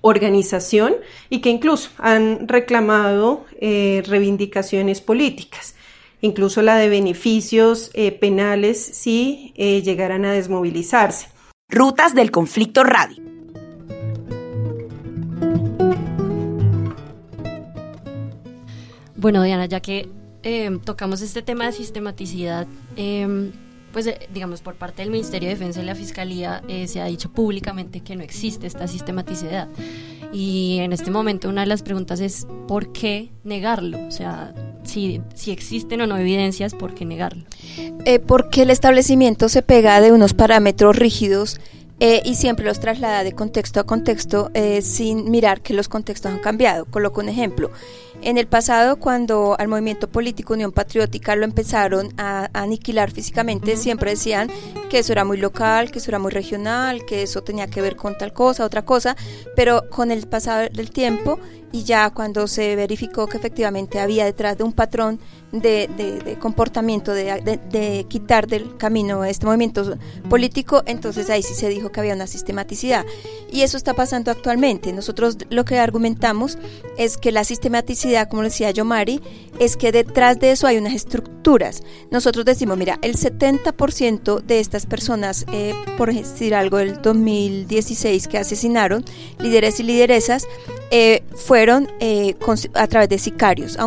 organización 0.03 0.97
y 1.31 1.41
que 1.41 1.51
incluso 1.51 1.91
han 1.99 2.47
reclamado 2.49 3.45
eh, 3.61 4.03
reivindicaciones 4.07 5.01
políticas, 5.01 5.75
incluso 6.21 6.63
la 6.63 6.77
de 6.77 6.89
beneficios 6.89 7.91
eh, 7.95 8.13
penales 8.13 8.83
si 8.83 9.53
eh, 9.57 9.83
llegaran 9.83 10.25
a 10.25 10.33
desmovilizarse. 10.33 11.29
Rutas 11.71 12.15
del 12.15 12.31
Conflicto 12.31 12.83
Radio. 12.83 13.30
Bueno, 19.21 19.43
Diana, 19.43 19.67
ya 19.67 19.81
que 19.81 20.09
eh, 20.43 20.79
tocamos 20.83 21.21
este 21.21 21.43
tema 21.43 21.67
de 21.67 21.73
sistematicidad, 21.73 22.67
eh, 22.97 23.51
pues 23.93 24.07
eh, 24.07 24.19
digamos 24.33 24.63
por 24.63 24.77
parte 24.77 25.03
del 25.03 25.11
Ministerio 25.11 25.51
de 25.51 25.57
Defensa 25.57 25.83
y 25.83 25.85
la 25.85 25.95
Fiscalía 25.95 26.63
eh, 26.69 26.89
se 26.89 27.03
ha 27.03 27.05
dicho 27.05 27.31
públicamente 27.31 28.01
que 28.01 28.17
no 28.17 28.23
existe 28.23 28.67
esta 28.67 28.89
sistematicidad. 28.89 29.69
Y 30.33 30.79
en 30.81 30.95
este 30.95 31.11
momento 31.11 31.51
una 31.51 31.61
de 31.61 31.67
las 31.67 31.83
preguntas 31.83 32.21
es 32.21 32.47
¿por 32.67 32.93
qué 32.93 33.31
negarlo? 33.45 33.99
O 34.07 34.11
sea, 34.11 34.55
si, 34.85 35.21
si 35.35 35.51
existen 35.51 36.01
o 36.01 36.07
no 36.07 36.17
evidencias, 36.17 36.75
¿por 36.75 36.95
qué 36.95 37.05
negarlo? 37.05 37.45
Eh, 38.07 38.21
porque 38.21 38.63
el 38.63 38.71
establecimiento 38.71 39.51
se 39.51 39.61
pega 39.61 40.01
de 40.01 40.13
unos 40.13 40.33
parámetros 40.33 40.97
rígidos 40.97 41.61
eh, 42.03 42.23
y 42.25 42.37
siempre 42.37 42.65
los 42.65 42.81
traslada 42.81 43.23
de 43.25 43.33
contexto 43.33 43.79
a 43.79 43.85
contexto 43.85 44.51
eh, 44.55 44.81
sin 44.81 45.31
mirar 45.31 45.61
que 45.61 45.75
los 45.75 45.87
contextos 45.87 46.33
han 46.33 46.39
cambiado. 46.39 46.87
Coloco 46.87 47.21
un 47.21 47.29
ejemplo. 47.29 47.71
En 48.23 48.37
el 48.37 48.47
pasado, 48.47 48.97
cuando 48.97 49.57
al 49.59 49.69
movimiento 49.69 50.09
político 50.09 50.53
Unión 50.53 50.73
Patriótica 50.73 51.37
lo 51.37 51.45
empezaron 51.45 52.13
a, 52.19 52.51
aniquilar 52.53 53.11
físicamente, 53.11 53.77
siempre 53.77 54.11
decían 54.11 54.51
que 54.91 54.99
eso 54.99 55.13
era 55.13 55.25
muy 55.25 55.39
local, 55.39 55.91
que 55.91 56.01
eso 56.01 56.11
era 56.11 56.19
muy 56.19 56.31
regional, 56.31 57.07
que 57.07 57.23
eso 57.23 57.43
tenía 57.43 57.69
que 57.69 57.81
ver 57.81 57.97
con 57.97 58.19
tal 58.19 58.35
cosa, 58.35 58.67
otra 58.67 58.85
cosa, 58.85 59.17
pero 59.57 59.89
con 59.89 60.11
el 60.11 60.27
pasado 60.27 60.69
del 60.71 60.91
tiempo 60.91 61.39
y 61.73 61.85
ya 61.85 62.11
cuando 62.11 62.47
se 62.47 62.75
verificó 62.77 63.27
que 63.27 63.37
efectivamente 63.37 64.01
había 64.01 64.25
detrás 64.25 64.59
de 64.59 64.65
un 64.65 64.73
patrón 64.73 65.21
de, 65.53 65.89
de, 66.25 66.39
comportamiento, 66.39 67.13
de, 67.13 67.59
de, 67.71 68.07
quitar 68.09 68.47
del 68.47 68.77
camino 68.77 69.25
este 69.25 69.47
movimiento 69.47 69.97
político, 70.29 70.83
entonces 70.87 71.29
ahí 71.31 71.43
sí 71.43 71.55
se 71.55 71.69
dijo 71.69 71.91
que 71.91 72.01
había 72.01 72.15
una 72.15 72.27
sistematicidad. 72.27 73.05
Y 73.51 73.63
eso 73.63 73.77
está 73.77 73.95
pasando 73.95 74.31
actualmente. 74.31 74.93
Nosotros 74.93 75.39
lo 75.49 75.65
que 75.65 75.79
argumentamos 75.79 76.59
es 76.97 77.17
que 77.17 77.33
la 77.33 77.45
sistematicidad, 77.45 78.29
como 78.29 78.43
decía 78.43 78.71
Yomari, 78.71 79.21
es 79.61 79.77
que 79.77 79.93
detrás 79.93 80.41
de 80.41 80.51
eso 80.51 80.67
hay 80.67 80.79
unas 80.79 80.95
estructuras. 80.95 81.83
Nosotros 82.11 82.45
decimos, 82.47 82.79
mira, 82.79 82.99
el 83.03 83.15
70% 83.15 84.41
de 84.41 84.59
estas 84.59 84.87
personas, 84.87 85.45
eh, 85.53 85.75
por 85.99 86.13
decir 86.13 86.55
algo, 86.55 86.79
del 86.79 87.01
2016 87.01 88.27
que 88.27 88.39
asesinaron, 88.39 89.05
líderes 89.39 89.79
y 89.79 89.83
lideresas, 89.83 90.49
eh, 90.91 91.23
fueron 91.35 91.89
eh, 92.01 92.35
a 92.75 92.87
través 92.89 93.09
de 93.11 93.19
sicarios. 93.19 93.79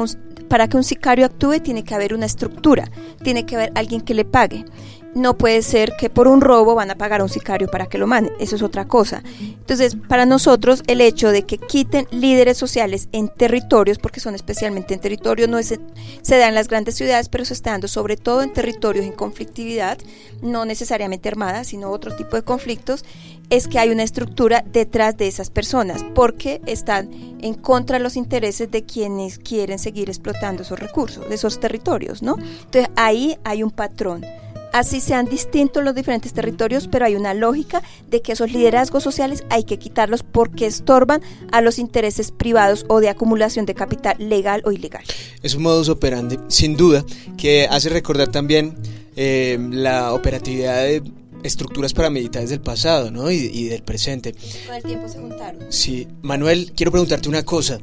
para 0.47 0.67
que 0.67 0.77
un 0.77 0.83
sicario 0.83 1.25
actúe 1.25 1.59
tiene 1.63 1.83
que 1.83 1.95
haber 1.95 2.13
una 2.13 2.27
estructura, 2.27 2.91
tiene 3.23 3.43
que 3.43 3.55
haber 3.55 3.71
alguien 3.73 4.01
que 4.01 4.13
le 4.13 4.23
pague 4.23 4.65
no 5.15 5.37
puede 5.37 5.61
ser 5.61 5.93
que 5.97 6.09
por 6.09 6.27
un 6.27 6.41
robo 6.41 6.75
van 6.75 6.91
a 6.91 6.95
pagar 6.95 7.21
a 7.21 7.23
un 7.23 7.29
sicario 7.29 7.67
para 7.67 7.87
que 7.87 7.97
lo 7.97 8.07
mande, 8.07 8.31
eso 8.39 8.55
es 8.55 8.61
otra 8.61 8.85
cosa. 8.85 9.23
Entonces, 9.39 9.95
para 10.07 10.25
nosotros 10.25 10.83
el 10.87 11.01
hecho 11.01 11.31
de 11.31 11.43
que 11.43 11.57
quiten 11.57 12.07
líderes 12.11 12.57
sociales 12.57 13.09
en 13.11 13.29
territorios, 13.29 13.99
porque 13.99 14.19
son 14.19 14.35
especialmente 14.35 14.93
en 14.93 14.99
territorios, 14.99 15.49
no 15.49 15.57
es, 15.57 15.79
se 16.21 16.37
da 16.37 16.47
en 16.47 16.55
las 16.55 16.67
grandes 16.67 16.95
ciudades, 16.95 17.29
pero 17.29 17.45
se 17.45 17.53
está 17.53 17.71
dando 17.71 17.87
sobre 17.87 18.17
todo 18.17 18.41
en 18.41 18.53
territorios 18.53 19.05
en 19.05 19.11
conflictividad, 19.11 19.97
no 20.41 20.65
necesariamente 20.65 21.29
armadas, 21.29 21.67
sino 21.67 21.91
otro 21.91 22.15
tipo 22.15 22.35
de 22.35 22.43
conflictos, 22.43 23.05
es 23.49 23.67
que 23.67 23.77
hay 23.77 23.89
una 23.89 24.03
estructura 24.03 24.63
detrás 24.65 25.15
de 25.17 25.27
esas 25.27 25.49
personas, 25.49 26.03
porque 26.15 26.61
están 26.65 27.11
en 27.41 27.53
contra 27.53 27.97
de 27.97 28.03
los 28.03 28.15
intereses 28.15 28.71
de 28.71 28.83
quienes 28.83 29.37
quieren 29.37 29.79
seguir 29.79 30.09
explotando 30.09 30.63
esos 30.63 30.79
recursos, 30.79 31.27
de 31.29 31.35
esos 31.35 31.59
territorios, 31.59 32.23
¿no? 32.23 32.37
Entonces, 32.39 32.87
ahí 32.95 33.37
hay 33.43 33.63
un 33.63 33.71
patrón 33.71 34.25
así 34.73 34.99
sean 34.99 35.27
distintos 35.27 35.83
los 35.83 35.95
diferentes 35.95 36.33
territorios, 36.33 36.89
pero 36.91 37.05
hay 37.05 37.15
una 37.15 37.33
lógica 37.33 37.81
de 38.09 38.21
que 38.21 38.33
esos 38.33 38.51
liderazgos 38.51 39.03
sociales 39.03 39.45
hay 39.49 39.63
que 39.63 39.79
quitarlos 39.79 40.23
porque 40.23 40.65
estorban 40.65 41.21
a 41.51 41.61
los 41.61 41.79
intereses 41.79 42.31
privados 42.31 42.85
o 42.89 42.99
de 42.99 43.07
acumulación 43.07 43.65
de 43.65 43.75
capital 43.75 44.15
legal 44.19 44.61
o 44.65 44.71
ilegal. 44.71 45.03
Es 45.41 45.55
un 45.55 45.63
modus 45.63 45.87
operandi, 45.89 46.37
sin 46.49 46.75
duda, 46.75 47.05
que 47.37 47.67
hace 47.69 47.89
recordar 47.89 48.29
también 48.29 48.75
eh, 49.15 49.57
la 49.71 50.13
operatividad 50.13 50.83
de 50.83 51.03
estructuras 51.43 51.93
paramilitares 51.93 52.49
del 52.49 52.61
pasado 52.61 53.11
¿no? 53.11 53.29
y, 53.29 53.67
del 53.67 53.83
presente. 53.83 54.33
Con 54.65 54.75
el 54.75 54.83
tiempo 54.83 55.07
se 55.07 55.19
juntaron. 55.19 55.61
Sí, 55.69 56.07
Manuel, 56.21 56.71
quiero 56.75 56.91
preguntarte 56.91 57.29
una 57.29 57.43
cosa. 57.43 57.79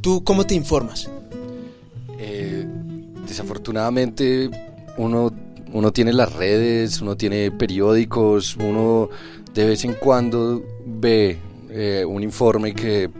¿Tú 0.00 0.22
cómo 0.24 0.44
te 0.44 0.54
informas? 0.54 1.08
Eh, 2.18 2.66
desafortunadamente 3.26 4.50
uno 4.98 5.32
uno 5.72 5.92
tiene 5.92 6.12
las 6.12 6.32
redes, 6.32 7.00
uno 7.00 7.16
tiene 7.16 7.50
periódicos, 7.50 8.56
uno 8.56 9.08
de 9.54 9.64
vez 9.66 9.84
en 9.84 9.94
cuando 9.94 10.62
ve 10.86 11.38
eh, 11.70 12.04
un 12.06 12.22
informe 12.22 12.74
que 12.74 13.10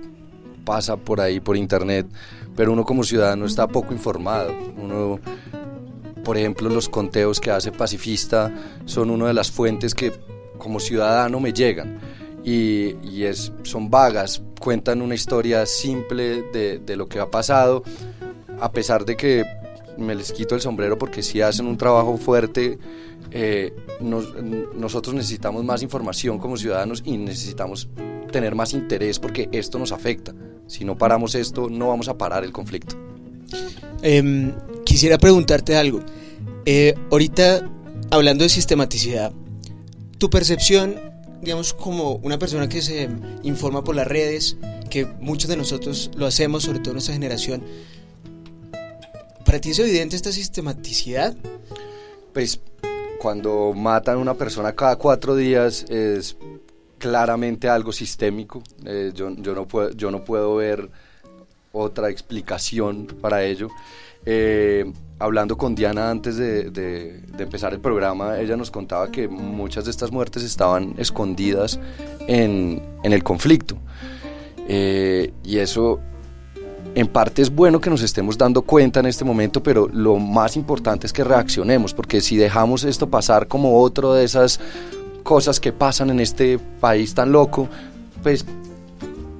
pasa 0.64 0.96
por 0.96 1.20
ahí 1.20 1.40
por 1.40 1.56
internet, 1.56 2.06
pero 2.54 2.72
uno 2.72 2.84
como 2.84 3.04
ciudadano 3.04 3.46
está 3.46 3.66
poco 3.66 3.92
informado. 3.92 4.54
Uno, 4.76 5.18
por 6.22 6.36
ejemplo, 6.36 6.68
los 6.68 6.88
conteos 6.88 7.40
que 7.40 7.50
hace 7.50 7.72
Pacifista 7.72 8.52
son 8.84 9.10
una 9.10 9.26
de 9.28 9.34
las 9.34 9.50
fuentes 9.50 9.94
que 9.94 10.12
como 10.58 10.78
ciudadano 10.78 11.40
me 11.40 11.52
llegan. 11.52 11.98
Y, 12.44 13.22
es, 13.22 13.52
son 13.62 13.88
vagas, 13.88 14.42
cuentan 14.60 15.00
una 15.00 15.14
historia 15.14 15.64
simple 15.64 16.42
de, 16.52 16.80
de 16.80 16.96
lo 16.96 17.08
que 17.08 17.20
ha 17.20 17.30
pasado, 17.30 17.84
a 18.60 18.72
pesar 18.72 19.04
de 19.04 19.16
que 19.16 19.44
me 19.98 20.14
les 20.14 20.32
quito 20.32 20.54
el 20.54 20.60
sombrero 20.60 20.98
porque 20.98 21.22
si 21.22 21.40
hacen 21.40 21.66
un 21.66 21.76
trabajo 21.76 22.16
fuerte. 22.16 22.78
Eh, 23.30 23.72
nosotros 24.00 25.14
necesitamos 25.14 25.64
más 25.64 25.82
información 25.82 26.38
como 26.38 26.56
ciudadanos 26.56 27.02
y 27.04 27.16
necesitamos 27.16 27.88
tener 28.30 28.54
más 28.54 28.72
interés 28.72 29.18
porque 29.18 29.48
esto 29.52 29.78
nos 29.78 29.92
afecta. 29.92 30.34
Si 30.66 30.84
no 30.84 30.98
paramos 30.98 31.34
esto, 31.34 31.68
no 31.70 31.88
vamos 31.88 32.08
a 32.08 32.18
parar 32.18 32.44
el 32.44 32.52
conflicto. 32.52 32.96
Em, 34.02 34.52
quisiera 34.84 35.18
preguntarte 35.18 35.76
algo. 35.76 36.00
Eh, 36.66 36.94
ahorita, 37.10 37.70
hablando 38.10 38.44
de 38.44 38.50
sistematicidad, 38.50 39.32
tu 40.18 40.30
percepción, 40.30 40.96
digamos, 41.40 41.72
como 41.72 42.16
una 42.16 42.38
persona 42.38 42.68
que 42.68 42.82
se 42.82 43.08
informa 43.42 43.84
por 43.84 43.94
las 43.94 44.06
redes, 44.06 44.56
que 44.90 45.06
muchos 45.20 45.48
de 45.48 45.56
nosotros 45.56 46.10
lo 46.16 46.26
hacemos, 46.26 46.64
sobre 46.64 46.80
todo 46.80 46.94
nuestra 46.94 47.14
generación, 47.14 47.62
¿Para 49.52 49.60
ti 49.60 49.68
es 49.68 49.78
evidente 49.80 50.16
esta 50.16 50.32
sistematicidad? 50.32 51.36
Pues 52.32 52.58
cuando 53.20 53.74
matan 53.74 54.14
a 54.14 54.18
una 54.18 54.32
persona 54.32 54.74
cada 54.74 54.96
cuatro 54.96 55.36
días 55.36 55.84
es 55.90 56.38
claramente 56.96 57.68
algo 57.68 57.92
sistémico. 57.92 58.62
Eh, 58.86 59.12
yo, 59.14 59.28
no 59.28 59.68
puedo, 59.68 59.90
yo 59.90 60.10
no 60.10 60.24
puedo 60.24 60.56
ver 60.56 60.88
otra 61.70 62.08
explicación 62.08 63.06
para 63.20 63.44
ello. 63.44 63.68
Eh, 64.24 64.90
hablando 65.18 65.58
con 65.58 65.74
Diana 65.74 66.08
antes 66.08 66.38
de, 66.38 67.22
empezar 67.38 67.74
el 67.74 67.80
programa, 67.80 68.40
ella 68.40 68.56
nos 68.56 68.70
contaba 68.70 69.10
que 69.10 69.28
muchas 69.28 69.84
de 69.84 69.90
estas 69.90 70.10
muertes 70.10 70.44
estaban 70.44 70.94
escondidas 70.96 71.78
en, 72.26 72.80
el 73.02 73.22
conflicto. 73.22 73.76
Eh, 74.66 75.30
y 75.44 75.58
eso 75.58 76.00
en 76.94 77.08
parte 77.08 77.42
es 77.42 77.50
bueno 77.50 77.80
que 77.80 77.90
nos 77.90 78.02
estemos 78.02 78.36
dando 78.36 78.62
cuenta 78.62 79.00
en 79.00 79.06
este 79.06 79.24
momento, 79.24 79.62
pero 79.62 79.88
lo 79.88 80.18
más 80.18 80.56
importante 80.56 81.06
es 81.06 81.12
que 81.12 81.24
reaccionemos, 81.24 81.94
porque 81.94 82.20
si 82.20 82.36
dejamos 82.36 82.84
esto 82.84 83.08
pasar 83.08 83.48
como 83.48 83.80
otro 83.80 84.14
de 84.14 84.24
esas 84.24 84.60
cosas 85.22 85.60
que 85.60 85.72
pasan 85.72 86.10
en 86.10 86.20
este 86.20 86.58
país 86.58 87.14
tan 87.14 87.32
loco, 87.32 87.68
pues 88.22 88.44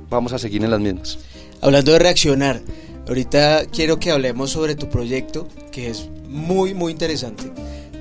vamos 0.08 0.32
a 0.32 0.38
seguir 0.38 0.64
en 0.64 0.70
las 0.70 0.80
mismas. 0.80 1.18
Hablando 1.60 1.92
de 1.92 1.98
reaccionar, 1.98 2.60
ahorita 3.06 3.66
quiero 3.66 3.98
que 3.98 4.10
hablemos 4.10 4.50
sobre 4.50 4.74
tu 4.74 4.88
proyecto, 4.88 5.48
que 5.70 5.88
es 5.90 6.08
muy, 6.28 6.74
muy 6.74 6.92
interesante 6.92 7.52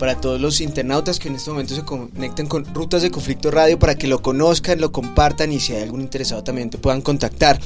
para 0.01 0.19
todos 0.19 0.41
los 0.41 0.61
internautas 0.61 1.19
que 1.19 1.27
en 1.27 1.35
este 1.35 1.51
momento 1.51 1.75
se 1.75 1.83
conecten 1.83 2.47
con 2.47 2.65
Rutas 2.73 3.03
de 3.03 3.11
Conflicto 3.11 3.51
Radio 3.51 3.77
para 3.77 3.93
que 3.93 4.07
lo 4.07 4.19
conozcan, 4.19 4.81
lo 4.81 4.91
compartan 4.91 5.51
y 5.51 5.59
si 5.59 5.73
hay 5.73 5.83
algún 5.83 6.01
interesado 6.01 6.43
también 6.43 6.71
te 6.71 6.79
puedan 6.79 7.01
contactar. 7.01 7.59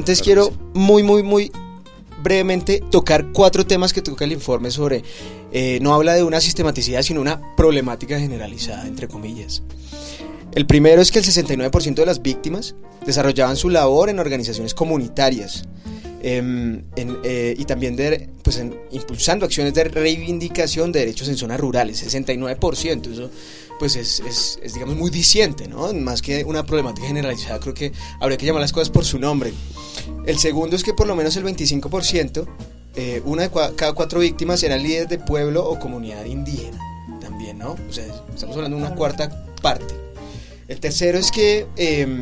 Antes 0.00 0.22
quiero 0.22 0.50
muy, 0.72 1.02
muy, 1.02 1.22
muy 1.22 1.52
brevemente 2.22 2.82
tocar 2.90 3.32
cuatro 3.34 3.66
temas 3.66 3.92
que 3.92 4.00
toca 4.00 4.24
el 4.24 4.32
informe 4.32 4.70
sobre, 4.70 5.04
eh, 5.52 5.78
no 5.82 5.92
habla 5.92 6.14
de 6.14 6.22
una 6.22 6.40
sistematicidad, 6.40 7.02
sino 7.02 7.20
una 7.20 7.54
problemática 7.54 8.18
generalizada, 8.18 8.86
entre 8.86 9.08
comillas. 9.08 9.62
El 10.54 10.64
primero 10.64 11.02
es 11.02 11.12
que 11.12 11.18
el 11.18 11.26
69% 11.26 11.96
de 11.96 12.06
las 12.06 12.22
víctimas 12.22 12.76
desarrollaban 13.04 13.58
su 13.58 13.68
labor 13.68 14.08
en 14.08 14.20
organizaciones 14.20 14.72
comunitarias 14.72 15.64
em, 16.22 16.82
eh, 16.96 17.54
y 17.58 17.64
también 17.64 17.96
de, 17.96 18.28
pues, 18.42 18.62
impulsando 18.90 19.46
acciones 19.46 19.74
de 19.74 19.84
reivindicación 19.84 20.92
de 20.92 21.00
derechos 21.00 21.28
en 21.28 21.36
zonas 21.36 21.60
rurales, 21.60 22.02
69%. 22.02 23.10
Eso 23.10 23.30
pues 23.80 23.96
es, 23.96 24.58
digamos, 24.74 24.94
muy 24.94 25.10
diciente, 25.10 25.66
¿no? 25.66 25.90
Más 25.94 26.20
que 26.20 26.44
una 26.44 26.66
problemática 26.66 27.06
generalizada, 27.06 27.58
creo 27.60 27.72
que 27.72 27.92
habría 28.20 28.36
que 28.36 28.44
llamar 28.44 28.60
las 28.60 28.72
cosas 28.72 28.90
por 28.90 29.06
su 29.06 29.18
nombre. 29.18 29.54
El 30.26 30.38
segundo 30.38 30.76
es 30.76 30.84
que 30.84 30.92
por 30.92 31.06
lo 31.06 31.16
menos 31.16 31.34
el 31.36 31.44
25%, 31.44 32.46
eh, 32.94 33.22
una 33.24 33.44
de 33.44 33.50
cada 33.50 33.94
cuatro 33.94 34.20
víctimas 34.20 34.62
eran 34.62 34.82
líderes 34.82 35.08
de 35.08 35.18
pueblo 35.18 35.66
o 35.66 35.78
comunidad 35.78 36.26
indígena, 36.26 36.78
también, 37.22 37.56
¿no? 37.56 37.74
O 37.88 37.92
sea, 37.92 38.04
estamos 38.34 38.54
hablando 38.54 38.76
de 38.76 38.82
una 38.82 38.94
cuarta 38.94 39.46
parte. 39.62 39.94
El 40.68 40.78
tercero 40.78 41.16
es 41.16 41.30
que, 41.30 41.66
em, 41.76 42.20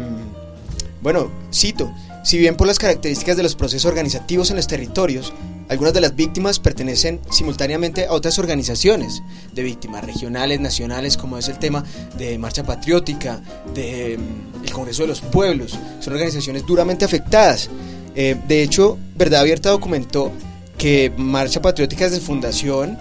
bueno, 1.03 1.29
cito, 1.53 1.93
si 2.29 2.37
bien 2.37 2.57
por 2.57 2.67
las 2.67 2.79
características 2.79 3.39
de 3.39 3.43
los 3.43 3.55
procesos 3.55 3.87
organizativos 3.87 4.51
en 4.51 4.57
los 4.57 4.67
territorios, 4.67 5.33
algunas 5.71 5.95
de 5.95 6.03
las 6.03 6.15
víctimas 6.15 6.59
pertenecen 6.59 7.21
simultáneamente 7.31 8.05
a 8.05 8.13
otras 8.13 8.39
organizaciones 8.39 9.23
de 9.55 9.63
víctimas 9.63 10.05
regionales, 10.05 10.61
nacionales, 10.61 11.17
como 11.17 11.39
es 11.39 11.49
el 11.49 11.59
tema 11.59 11.83
de 12.19 12.37
Marcha 12.37 12.65
Patriótica, 12.65 13.41
del 13.73 14.19
mm, 14.19 14.63
el 14.63 14.71
Congreso 14.71 15.05
de 15.05 15.09
los 15.09 15.23
Pueblos. 15.23 15.79
Son 16.01 16.13
organizaciones 16.13 16.67
duramente 16.67 17.07
afectadas. 17.07 17.71
Eh, 18.15 18.37
de 18.47 18.63
hecho, 18.63 18.99
Verdad 19.17 19.41
Abierta 19.41 19.71
documentó 19.71 20.31
que 20.77 21.11
Marcha 21.17 21.63
Patriótica 21.63 22.11
desde 22.11 22.21
fundación 22.21 22.99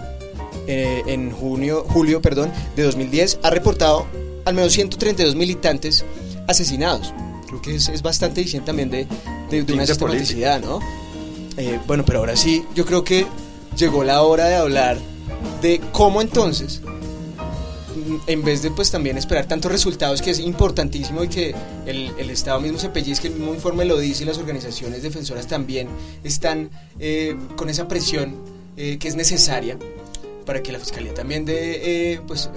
eh, 0.66 1.02
en 1.06 1.32
junio, 1.32 1.84
julio 1.86 2.22
perdón, 2.22 2.50
de 2.76 2.82
2010 2.82 3.40
ha 3.42 3.50
reportado 3.50 4.06
al 4.46 4.54
menos 4.54 4.72
132 4.72 5.34
militantes 5.34 6.06
asesinados. 6.46 7.12
Creo 7.48 7.62
que 7.62 7.74
es, 7.74 8.02
bastante 8.02 8.42
diciendo 8.42 8.66
también 8.66 8.90
de, 8.90 9.06
de, 9.50 9.72
una 9.72 9.86
sistematicidad, 9.86 10.60
¿no? 10.60 10.80
Eh, 11.56 11.80
bueno, 11.86 12.04
pero 12.04 12.20
ahora 12.20 12.36
sí, 12.36 12.62
yo 12.74 12.84
creo 12.84 13.02
que 13.02 13.26
llegó 13.76 14.04
la 14.04 14.22
hora 14.22 14.46
de 14.46 14.56
hablar 14.56 14.98
de 15.62 15.80
cómo 15.92 16.20
entonces 16.20 16.82
en 18.26 18.44
vez 18.44 18.62
de 18.62 18.70
pues 18.70 18.90
también 18.90 19.16
esperar 19.18 19.46
tantos 19.46 19.72
resultados 19.72 20.22
que 20.22 20.30
es 20.30 20.38
importantísimo 20.38 21.24
y 21.24 21.28
que 21.28 21.54
el, 21.86 22.12
el 22.18 22.30
Estado 22.30 22.60
mismo 22.60 22.78
se 22.78 22.88
pellizque, 22.90 23.28
el 23.28 23.34
mismo 23.34 23.54
informe 23.54 23.84
lo 23.84 23.98
dice 23.98 24.24
y 24.24 24.26
las 24.26 24.38
organizaciones 24.38 25.02
defensoras 25.02 25.46
también 25.46 25.88
están 26.24 26.70
eh, 26.98 27.36
con 27.56 27.68
esa 27.68 27.88
presión 27.88 28.36
eh, 28.76 28.98
que 28.98 29.08
es 29.08 29.16
necesaria 29.16 29.78
para 30.46 30.62
que 30.62 30.72
la 30.72 30.78
Fiscalía 30.78 31.14
también 31.14 31.44
dé 31.44 32.20
pues 32.26 32.50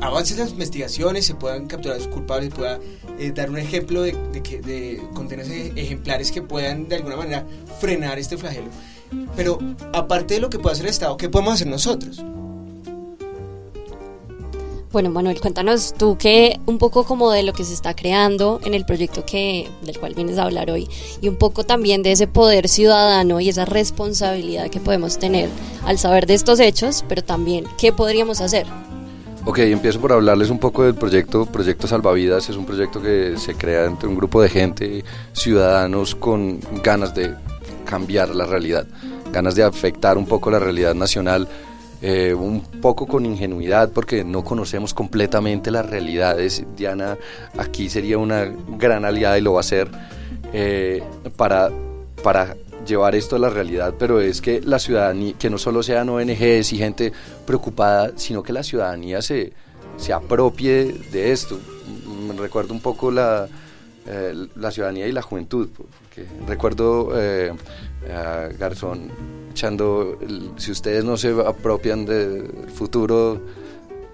avances 0.00 0.36
en 0.36 0.44
las 0.44 0.52
investigaciones, 0.52 1.26
se 1.26 1.34
puedan 1.34 1.66
capturar 1.66 1.96
a 1.96 1.98
los 1.98 2.08
culpables, 2.08 2.50
se 2.50 2.56
pueda 2.56 2.80
dar 3.34 3.50
un 3.50 3.58
ejemplo 3.58 4.02
de, 4.02 4.12
de, 4.32 4.42
que, 4.42 4.60
de 4.60 5.02
ejemplares 5.76 6.32
que 6.32 6.42
puedan 6.42 6.88
de 6.88 6.96
alguna 6.96 7.16
manera 7.16 7.46
frenar 7.80 8.18
este 8.18 8.36
flagelo. 8.36 8.68
Pero 9.36 9.58
aparte 9.92 10.34
de 10.34 10.40
lo 10.40 10.50
que 10.50 10.58
puede 10.58 10.74
hacer 10.74 10.86
el 10.86 10.90
Estado, 10.90 11.16
¿qué 11.16 11.28
podemos 11.28 11.54
hacer 11.54 11.66
nosotros? 11.66 12.22
Bueno, 14.92 15.08
Manuel, 15.08 15.40
cuéntanos 15.40 15.94
tú 15.94 16.18
qué 16.18 16.60
un 16.66 16.76
poco 16.76 17.04
como 17.04 17.30
de 17.30 17.42
lo 17.42 17.54
que 17.54 17.64
se 17.64 17.72
está 17.72 17.96
creando 17.96 18.60
en 18.62 18.74
el 18.74 18.84
proyecto 18.84 19.24
que 19.24 19.70
del 19.80 19.98
cual 19.98 20.14
vienes 20.14 20.36
a 20.36 20.42
hablar 20.42 20.70
hoy 20.70 20.86
y 21.22 21.28
un 21.28 21.36
poco 21.36 21.64
también 21.64 22.02
de 22.02 22.12
ese 22.12 22.26
poder 22.26 22.68
ciudadano 22.68 23.40
y 23.40 23.48
esa 23.48 23.64
responsabilidad 23.64 24.68
que 24.68 24.80
podemos 24.80 25.18
tener 25.18 25.48
al 25.86 25.98
saber 25.98 26.26
de 26.26 26.34
estos 26.34 26.60
hechos, 26.60 27.06
pero 27.08 27.24
también 27.24 27.64
qué 27.78 27.90
podríamos 27.90 28.42
hacer. 28.42 28.66
Ok, 29.44 29.58
empiezo 29.58 30.00
por 30.00 30.12
hablarles 30.12 30.50
un 30.50 30.60
poco 30.60 30.84
del 30.84 30.94
proyecto. 30.94 31.46
Proyecto 31.46 31.88
Salvavidas 31.88 32.48
es 32.48 32.56
un 32.56 32.64
proyecto 32.64 33.02
que 33.02 33.36
se 33.36 33.54
crea 33.54 33.86
entre 33.86 34.08
un 34.08 34.14
grupo 34.14 34.40
de 34.40 34.48
gente, 34.48 35.04
ciudadanos 35.32 36.14
con 36.14 36.60
ganas 36.84 37.12
de 37.12 37.34
cambiar 37.84 38.34
la 38.36 38.46
realidad, 38.46 38.86
ganas 39.32 39.56
de 39.56 39.64
afectar 39.64 40.16
un 40.16 40.26
poco 40.26 40.50
la 40.50 40.60
realidad 40.60 40.94
nacional 40.94 41.48
eh, 42.02 42.34
un 42.34 42.62
poco 42.80 43.06
con 43.06 43.26
ingenuidad 43.26 43.90
porque 43.90 44.24
no 44.24 44.44
conocemos 44.44 44.94
completamente 44.94 45.72
las 45.72 45.90
realidades. 45.90 46.64
Diana 46.76 47.18
aquí 47.58 47.88
sería 47.88 48.18
una 48.18 48.52
gran 48.78 49.04
aliada 49.04 49.38
y 49.38 49.40
lo 49.40 49.54
va 49.54 49.58
a 49.58 49.60
hacer 49.60 49.88
eh, 50.52 51.02
para, 51.36 51.70
para 52.22 52.56
llevar 52.86 53.14
esto 53.14 53.36
a 53.36 53.38
la 53.38 53.48
realidad, 53.48 53.94
pero 53.98 54.20
es 54.20 54.40
que 54.40 54.60
la 54.60 54.78
ciudadanía, 54.78 55.34
que 55.38 55.50
no 55.50 55.58
solo 55.58 55.82
sean 55.82 56.08
ONGs 56.08 56.72
y 56.72 56.78
gente 56.78 57.12
preocupada, 57.46 58.12
sino 58.16 58.42
que 58.42 58.52
la 58.52 58.62
ciudadanía 58.62 59.22
se, 59.22 59.52
se 59.96 60.12
apropie 60.12 60.92
de 61.12 61.32
esto. 61.32 61.58
Me 62.26 62.34
recuerdo 62.34 62.74
un 62.74 62.80
poco 62.80 63.10
la, 63.10 63.48
eh, 64.06 64.34
la 64.56 64.70
ciudadanía 64.70 65.06
y 65.06 65.12
la 65.12 65.22
juventud, 65.22 65.68
porque 65.74 66.26
recuerdo 66.46 67.12
a 67.12 68.48
Garzón 68.58 69.10
echando, 69.52 70.18
si 70.56 70.72
ustedes 70.72 71.04
no 71.04 71.16
se 71.16 71.30
apropian 71.30 72.04
del 72.06 72.48
futuro, 72.74 73.40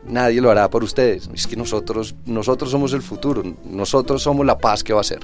nadie 0.08 0.40
lo 0.40 0.50
hará 0.50 0.68
por 0.70 0.84
ustedes. 0.84 1.28
Es 1.32 1.46
que 1.46 1.56
nosotros, 1.56 2.14
nosotros 2.26 2.70
somos 2.70 2.92
el 2.92 3.02
futuro, 3.02 3.42
nosotros 3.64 4.22
somos 4.22 4.44
la 4.44 4.58
paz 4.58 4.82
que 4.82 4.92
va 4.92 5.00
a 5.00 5.04
ser. 5.04 5.20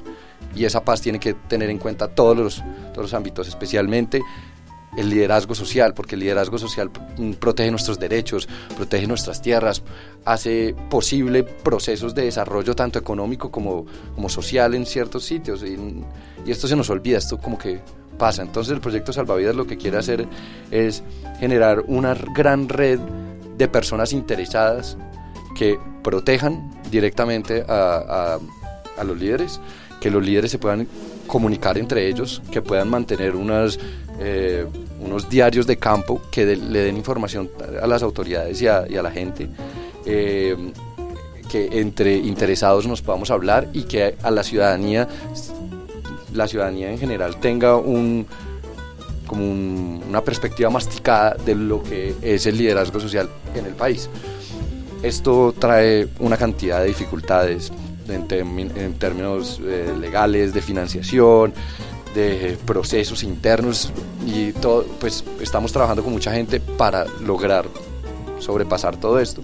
Y 0.55 0.65
esa 0.65 0.83
paz 0.83 1.01
tiene 1.01 1.19
que 1.19 1.33
tener 1.33 1.69
en 1.69 1.77
cuenta 1.77 2.07
todos 2.07 2.37
los, 2.37 2.63
todos 2.91 3.03
los 3.03 3.13
ámbitos, 3.13 3.47
especialmente 3.47 4.21
el 4.97 5.09
liderazgo 5.09 5.53
social, 5.55 5.93
porque 5.93 6.15
el 6.15 6.21
liderazgo 6.21 6.57
social 6.57 6.89
protege 7.39 7.69
nuestros 7.69 7.99
derechos, 7.99 8.47
protege 8.77 9.07
nuestras 9.07 9.41
tierras, 9.41 9.83
hace 10.23 10.73
posible 10.89 11.43
procesos 11.43 12.15
de 12.15 12.23
desarrollo 12.23 12.75
tanto 12.75 12.97
económico 12.97 13.51
como, 13.51 13.85
como 14.13 14.29
social 14.29 14.73
en 14.73 14.85
ciertos 14.85 15.25
sitios. 15.25 15.63
Y, 15.63 15.77
y 16.45 16.51
esto 16.51 16.67
se 16.67 16.75
nos 16.75 16.89
olvida, 16.89 17.17
esto 17.17 17.37
como 17.37 17.57
que 17.57 17.81
pasa. 18.17 18.41
Entonces 18.41 18.73
el 18.73 18.81
proyecto 18.81 19.11
Salvavidas 19.13 19.55
lo 19.55 19.67
que 19.67 19.77
quiere 19.77 19.97
hacer 19.97 20.27
es 20.71 21.03
generar 21.39 21.83
una 21.87 22.15
gran 22.33 22.69
red 22.69 22.99
de 23.57 23.67
personas 23.67 24.13
interesadas 24.13 24.97
que 25.55 25.79
protejan 26.03 26.71
directamente 26.91 27.63
a, 27.67 28.39
los 29.03 29.17
líderes, 29.17 29.59
que 29.99 30.09
los 30.09 30.23
líderes 30.23 30.51
se 30.51 30.59
puedan 30.59 30.87
comunicar 31.27 31.77
entre 31.77 32.07
ellos, 32.07 32.41
que 32.51 32.61
puedan 32.61 32.89
mantener 32.89 33.35
unas, 33.35 33.79
eh, 34.19 34.65
unos 35.01 35.29
diarios 35.29 35.67
de 35.67 35.77
campo 35.77 36.21
que 36.31 36.55
le 36.55 36.79
den 36.79 36.97
información 36.97 37.49
a 37.81 37.87
las 37.87 38.03
autoridades 38.03 38.61
y 38.61 38.67
a, 38.67 38.85
la 38.87 39.11
gente. 39.11 39.49
Eh, 40.05 40.55
que 41.49 41.79
entre 41.79 42.15
interesados 42.15 42.87
nos 42.87 43.01
podamos 43.01 43.29
hablar 43.29 43.69
y 43.71 43.83
que 43.83 44.15
a 44.23 44.31
la 44.31 44.43
ciudadanía 44.43 45.07
la 46.33 46.47
ciudadanía 46.47 46.91
en 46.91 46.99
general 46.99 47.37
tenga 47.39 47.77
un, 47.77 48.27
como 49.25 49.43
una 49.51 50.21
perspectiva 50.21 50.69
masticada 50.69 51.35
de 51.45 51.55
lo 51.55 51.83
que 51.83 52.15
es 52.21 52.45
el 52.45 52.57
liderazgo 52.57 52.99
social 52.99 53.29
en 53.55 53.65
el 53.65 53.73
país. 53.73 54.09
Esto 55.03 55.53
trae 55.57 56.07
una 56.19 56.37
cantidad 56.37 56.81
de 56.81 56.87
dificultades 56.87 57.71
en, 58.07 58.27
términos 58.97 59.59
eh, 59.63 59.93
legales, 59.99 60.53
de 60.53 60.61
financiación, 60.61 61.53
de 62.13 62.57
procesos 62.65 63.23
internos 63.23 63.91
y 64.25 64.51
todo, 64.53 64.85
pues 64.99 65.23
estamos 65.41 65.71
trabajando 65.71 66.03
con 66.03 66.13
mucha 66.13 66.31
gente 66.31 66.59
para 66.59 67.05
lograr 67.21 67.65
sobrepasar 68.39 68.97
todo 68.97 69.19
esto. 69.19 69.41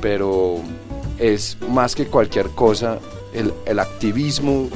Pero 0.00 0.58
es 1.18 1.56
más 1.68 1.94
que 1.94 2.06
cualquier 2.06 2.48
cosa 2.50 2.98
el, 3.34 3.52
el 3.66 3.78
activismo 3.78 4.68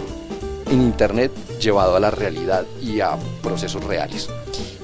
en 0.71 0.83
Internet 0.83 1.31
llevado 1.65 1.97
a 1.97 2.01
la 2.01 2.11
realidad 2.11 2.65
y 2.81 3.01
a 3.01 3.17
procesos 3.43 3.83
reales. 3.83 4.29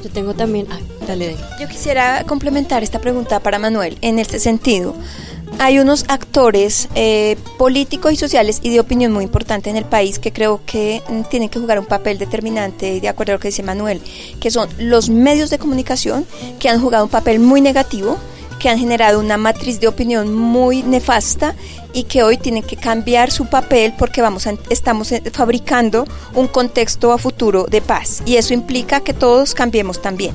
Yo 0.03 0.11
tengo 0.11 0.35
también, 0.35 0.67
ah, 0.71 0.79
dale, 1.07 1.37
Yo 1.61 1.69
quisiera 1.69 2.25
complementar 2.25 2.83
esta 2.83 2.99
pregunta 2.99 3.41
para 3.41 3.59
Manuel 3.59 3.99
en 4.01 4.19
este 4.19 4.41
sentido. 4.41 4.95
Hay 5.59 5.79
unos 5.79 6.07
actores 6.09 6.89
eh, 6.95 7.37
políticos 7.59 8.13
y 8.13 8.17
sociales 8.17 8.61
y 8.63 8.71
de 8.71 8.81
opinión 8.81 9.13
muy 9.13 9.25
importantes 9.25 9.71
en 9.71 9.77
el 9.77 9.85
país 9.85 10.19
que 10.19 10.33
creo 10.33 10.63
que 10.65 11.03
mm, 11.09 11.23
tienen 11.29 11.51
que 11.51 11.59
jugar 11.59 11.79
un 11.79 11.85
papel 11.85 12.17
determinante, 12.19 13.01
de 13.01 13.09
acuerdo 13.09 13.33
a 13.33 13.37
lo 13.37 13.41
que 13.41 13.49
dice 13.49 13.63
Manuel, 13.63 14.01
que 14.41 14.51
son 14.51 14.71
los 14.79 15.11
medios 15.11 15.51
de 15.51 15.59
comunicación 15.59 16.25
que 16.59 16.71
han 16.71 16.81
jugado 16.81 17.05
un 17.05 17.11
papel 17.11 17.41
muy 17.41 17.61
negativo 17.61 18.17
que 18.61 18.69
han 18.69 18.79
generado 18.79 19.19
una 19.19 19.37
matriz 19.37 19.81
de 19.81 19.89
opinión 19.89 20.33
muy 20.33 20.85
nefasta 20.85 21.57
y 21.93 22.05
que 22.05 22.23
hoy 22.23 22.37
tienen 22.37 22.63
que 22.63 22.77
cambiar 22.77 23.33
su 23.33 23.47
papel 23.47 23.93
porque 23.99 24.23
vamos 24.23 24.47
estamos 24.69 25.11
eh, 25.11 25.23
fabricando 25.33 26.05
un 26.35 26.47
contexto 26.47 27.13
a 27.13 27.19
futuro 27.19 27.67
de 27.69 27.81
paz 27.81 28.23
y 28.25 28.37
eso 28.37 28.55
implica 28.55 29.01
que 29.01 29.15
todos 29.15 29.55
cambiemos 29.55 30.01
también. 30.01 30.35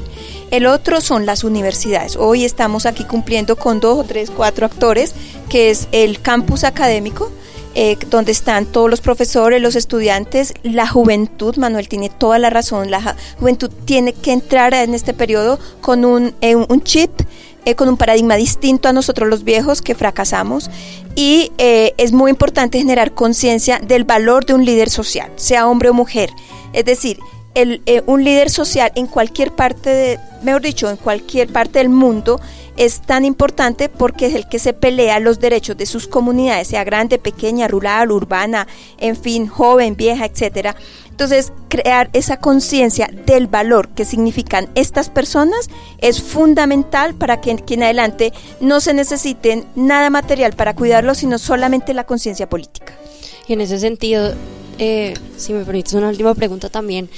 El 0.52 0.66
otro 0.66 1.02
son 1.02 1.26
las 1.26 1.44
universidades. 1.44 2.18
Hoy 2.18 2.44
estamos 2.44 2.86
aquí 2.86 3.04
cumpliendo 3.04 3.56
con 3.56 3.80
dos 3.80 4.00
o 4.00 4.04
tres, 4.04 4.30
cuatro 4.30 4.66
actores, 4.66 5.14
que 5.48 5.70
es 5.70 5.88
el 5.92 6.22
campus 6.22 6.64
académico, 6.64 7.32
eh, 7.74 7.98
donde 8.10 8.32
están 8.32 8.66
todos 8.66 8.90
los 8.90 9.02
profesores, 9.02 9.62
los 9.62 9.76
estudiantes, 9.76 10.54
la 10.64 10.88
juventud, 10.88 11.58
Manuel 11.58 11.90
tiene 11.90 12.10
toda 12.10 12.40
la 12.40 12.50
razón, 12.50 12.90
la 12.90 13.16
juventud 13.40 13.70
tiene 13.86 14.14
que 14.14 14.32
entrar 14.32 14.74
en 14.74 14.94
este 14.94 15.14
periodo 15.14 15.60
con 15.82 16.06
un, 16.06 16.34
eh, 16.42 16.56
un 16.56 16.82
chip 16.84 17.12
eh, 17.66 17.76
con 17.76 17.90
un 17.90 17.98
paradigma 17.98 18.36
distinto 18.36 18.88
a 18.88 18.94
nosotros 18.94 19.28
los 19.28 19.44
viejos 19.44 19.82
que 19.82 19.96
fracasamos 19.96 20.70
y 21.16 21.52
eh, 21.58 21.94
es 21.98 22.12
muy 22.12 22.30
importante 22.30 22.78
generar 22.78 23.14
conciencia 23.14 23.80
del 23.80 24.04
valor 24.04 24.46
de 24.46 24.54
un 24.54 24.66
líder 24.66 24.90
social, 24.90 25.32
sea 25.36 25.68
hombre 25.68 25.90
o 25.90 25.94
mujer. 25.94 26.30
Es 26.74 26.86
decir, 26.86 27.20
el, 27.56 27.82
eh, 27.86 28.04
un 28.06 28.24
líder 28.24 28.50
social 28.50 28.92
en 28.96 29.08
cualquier 29.08 29.52
parte, 29.52 29.90
de, 29.90 30.20
mejor 30.44 30.62
dicho, 30.62 30.90
en 30.90 30.98
cualquier 30.98 31.52
parte 31.52 31.80
del 31.80 31.90
mundo 31.90 32.40
es 32.78 33.02
tan 33.02 33.24
importante 33.24 33.88
porque 33.88 34.26
es 34.26 34.36
el 34.36 34.50
que 34.50 34.60
se 34.60 34.74
pelea 34.74 35.20
los 35.20 35.40
derechos 35.40 35.78
de 35.78 35.86
sus 35.86 36.08
comunidades, 36.08 36.68
sea 36.68 36.84
grande, 36.84 37.18
pequeña, 37.18 37.70
rural, 37.70 38.12
urbana, 38.12 38.68
en 39.00 39.16
fin, 39.16 39.48
joven, 39.48 39.96
vieja, 39.96 40.26
etcétera. 40.26 40.76
Entonces, 41.16 41.54
crear 41.70 42.10
esa 42.12 42.42
conciencia 42.42 43.10
del 43.26 43.48
valor 43.48 43.88
que 43.88 44.04
significan 44.04 44.68
estas 44.76 45.10
personas 45.10 45.70
es 46.00 46.22
fundamental 46.22 47.16
para 47.16 47.40
que, 47.40 47.52
en 47.52 47.84
adelante 47.84 48.34
no 48.60 48.82
se 48.82 48.94
necesiten 48.94 49.64
nada 49.76 50.10
material 50.10 50.52
para 50.58 50.76
cuidarlos, 50.76 51.20
sino 51.20 51.38
solamente 51.40 51.94
la 51.94 52.04
conciencia 52.04 52.50
política. 52.50 52.98
Y 53.48 53.54
en 53.54 53.62
ese 53.62 53.80
sentido, 53.80 54.34
eh, 54.78 55.14
si 55.38 55.54
me 55.54 55.64
permites 55.64 55.94
una 55.94 56.10
última 56.10 56.36
pregunta 56.36 56.68
también, 56.68 57.10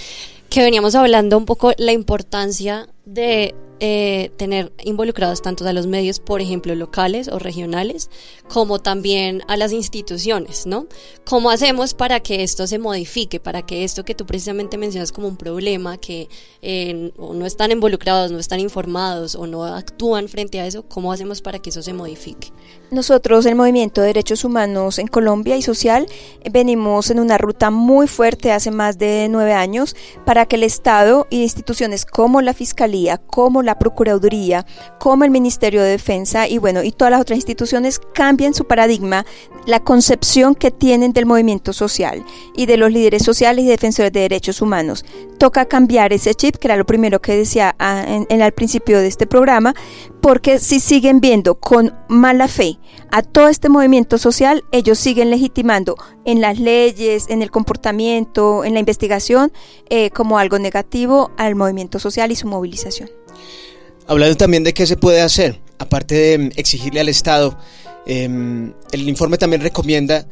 que 0.51 0.61
veníamos 0.61 0.93
hablando 0.93 1.35
un 1.35 1.45
poco 1.45 1.71
la 1.77 1.91
importancia 1.91 2.87
de 3.03 3.55
eh, 3.79 4.31
tener 4.37 4.71
involucrados 4.83 5.41
tanto 5.41 5.67
a 5.67 5.73
los 5.73 5.87
medios, 5.87 6.19
por 6.19 6.41
ejemplo, 6.41 6.73
locales 6.75 7.27
o 7.27 7.39
regionales, 7.39 8.09
como 8.47 8.79
también 8.79 9.43
a 9.47 9.57
las 9.57 9.71
instituciones, 9.71 10.65
¿no? 10.65 10.87
¿Cómo 11.25 11.49
hacemos 11.49 11.93
para 11.93 12.19
que 12.19 12.43
esto 12.43 12.65
se 12.67 12.79
modifique, 12.79 13.39
para 13.39 13.61
que 13.61 13.83
esto 13.83 14.03
que 14.03 14.15
tú 14.15 14.25
precisamente 14.25 14.77
mencionas 14.77 15.11
como 15.11 15.27
un 15.27 15.37
problema, 15.37 15.97
que 15.97 16.27
eh, 16.61 17.11
no 17.17 17.45
están 17.45 17.71
involucrados, 17.71 18.31
no 18.31 18.39
están 18.39 18.59
informados 18.59 19.35
o 19.35 19.45
no 19.45 19.63
actúan 19.63 20.27
frente 20.27 20.59
a 20.59 20.65
eso, 20.65 20.83
cómo 20.83 21.11
hacemos 21.11 21.41
para 21.41 21.59
que 21.59 21.69
eso 21.69 21.83
se 21.83 21.93
modifique? 21.93 22.51
Nosotros, 22.89 23.45
el 23.45 23.55
Movimiento 23.55 24.01
de 24.01 24.07
Derechos 24.07 24.43
Humanos 24.43 24.97
en 24.97 25.07
Colombia 25.07 25.57
y 25.57 25.61
Social, 25.61 26.07
venimos 26.51 27.11
en 27.11 27.19
una 27.19 27.37
ruta 27.37 27.69
muy 27.69 28.07
fuerte 28.07 28.51
hace 28.51 28.71
más 28.71 28.97
de 28.97 29.27
nueve 29.29 29.53
años 29.53 29.95
para 30.25 30.45
que 30.45 30.55
el 30.55 30.63
Estado 30.63 31.27
y 31.29 31.43
instituciones 31.43 32.05
como 32.05 32.41
la 32.41 32.53
Fiscalía, 32.53 33.17
como 33.17 33.61
la 33.67 33.77
Procuraduría, 33.77 34.65
como 34.99 35.23
el 35.23 35.29
Ministerio 35.29 35.83
de 35.83 35.89
Defensa 35.89 36.47
y 36.47 36.57
bueno, 36.57 36.81
y 36.81 36.91
todas 36.91 37.11
las 37.11 37.21
otras 37.21 37.37
instituciones 37.37 37.99
cambien 37.99 38.55
su 38.55 38.65
paradigma, 38.65 39.25
la 39.67 39.81
concepción 39.81 40.55
que 40.55 40.71
tienen 40.71 41.13
del 41.13 41.27
movimiento 41.27 41.73
social 41.73 42.25
y 42.55 42.65
de 42.65 42.77
los 42.77 42.91
líderes 42.91 43.23
sociales 43.23 43.65
y 43.65 43.67
defensores 43.67 44.11
de 44.11 44.21
derechos 44.21 44.61
humanos. 44.61 45.05
Toca 45.37 45.65
cambiar 45.65 46.13
ese 46.13 46.33
chip, 46.33 46.55
que 46.55 46.67
era 46.67 46.77
lo 46.77 46.85
primero 46.85 47.21
que 47.21 47.37
decía 47.37 47.75
ah, 47.77 48.03
en, 48.07 48.25
en 48.29 48.41
al 48.41 48.53
principio 48.53 48.99
de 48.99 49.07
este 49.07 49.27
programa, 49.27 49.75
porque 50.21 50.57
si 50.57 50.79
siguen 50.79 51.21
viendo 51.21 51.55
con 51.55 51.93
mala 52.07 52.47
fe 52.47 52.79
a 53.11 53.21
todo 53.21 53.47
este 53.47 53.69
movimiento 53.69 54.17
social, 54.17 54.63
ellos 54.71 54.97
siguen 54.97 55.29
legitimando 55.29 55.95
en 56.25 56.41
las 56.41 56.59
leyes, 56.59 57.27
en 57.29 57.41
el 57.41 57.51
comportamiento, 57.51 58.63
en 58.63 58.73
la 58.73 58.79
investigación, 58.79 59.51
eh, 59.89 60.09
como 60.11 60.39
algo 60.39 60.59
negativo 60.59 61.31
al 61.37 61.55
movimiento 61.55 61.99
social 61.99 62.31
y 62.31 62.35
su 62.35 62.47
movilización. 62.47 63.09
Hablando 64.07 64.37
también 64.37 64.63
de 64.63 64.73
qué 64.73 64.87
se 64.87 64.95
puede 64.95 65.21
hacer, 65.21 65.59
aparte 65.79 66.15
de 66.15 66.37
mm, 66.37 66.49
exigirle 66.55 67.01
al 67.01 67.09
Estado, 67.09 67.57
em, 68.05 68.73
el 68.91 69.09
informe 69.09 69.37
también 69.37 69.61
recomienda 69.61 70.25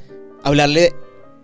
hablarle 0.43 0.93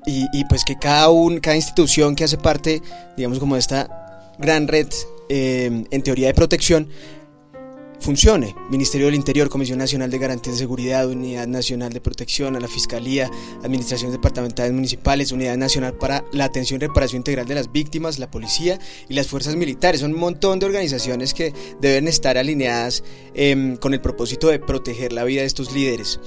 y, 0.06 0.46
pues 0.46 0.65
que 0.65 0.80
cada, 0.80 1.10
un, 1.10 1.39
cada 1.39 1.56
institución 1.56 2.15
que 2.15 2.24
hace 2.24 2.38
parte, 2.38 2.82
digamos 3.15 3.38
como 3.38 3.54
de 3.54 3.60
esta 3.60 4.34
gran 4.39 4.67
red 4.67 4.88
em, 5.30 5.86
en 5.91 6.02
teoría 6.02 6.28
de 6.28 6.34
protección, 6.34 6.89
funcione. 8.01 8.55
Ministerio 8.69 9.05
del 9.05 9.15
Interior, 9.15 9.49
Comisión 9.49 9.77
Nacional 9.77 10.09
de 10.09 10.17
Garantía 10.17 10.51
de 10.51 10.59
Seguridad, 10.59 11.07
Unidad 11.07 11.47
Nacional 11.47 11.93
de 11.93 12.01
Protección, 12.01 12.55
a 12.55 12.59
la 12.59 12.67
Fiscalía, 12.67 13.29
Administraciones 13.63 14.11
Departamentales 14.11 14.73
Municipales, 14.73 15.31
Unidad 15.31 15.55
Nacional 15.55 15.93
para 15.93 16.25
la 16.33 16.45
Atención 16.45 16.81
y 16.81 16.87
Reparación 16.87 17.19
Integral 17.19 17.47
de 17.47 17.55
las 17.55 17.71
Víctimas, 17.71 18.19
la 18.19 18.29
Policía 18.29 18.79
y 19.07 19.13
las 19.13 19.27
Fuerzas 19.27 19.55
Militares. 19.55 20.01
Son 20.01 20.13
un 20.13 20.19
montón 20.19 20.59
de 20.59 20.65
organizaciones 20.65 21.33
que 21.33 21.53
deben 21.79 22.07
estar 22.07 22.37
alineadas 22.37 23.03
em, 23.33 23.77
con 23.77 23.93
el 23.93 24.01
propósito 24.01 24.47
de 24.47 24.59
proteger 24.59 25.13
la 25.13 25.23
vida 25.23 25.41
de 25.41 25.47
estos 25.47 25.71
líderes. 25.71 26.19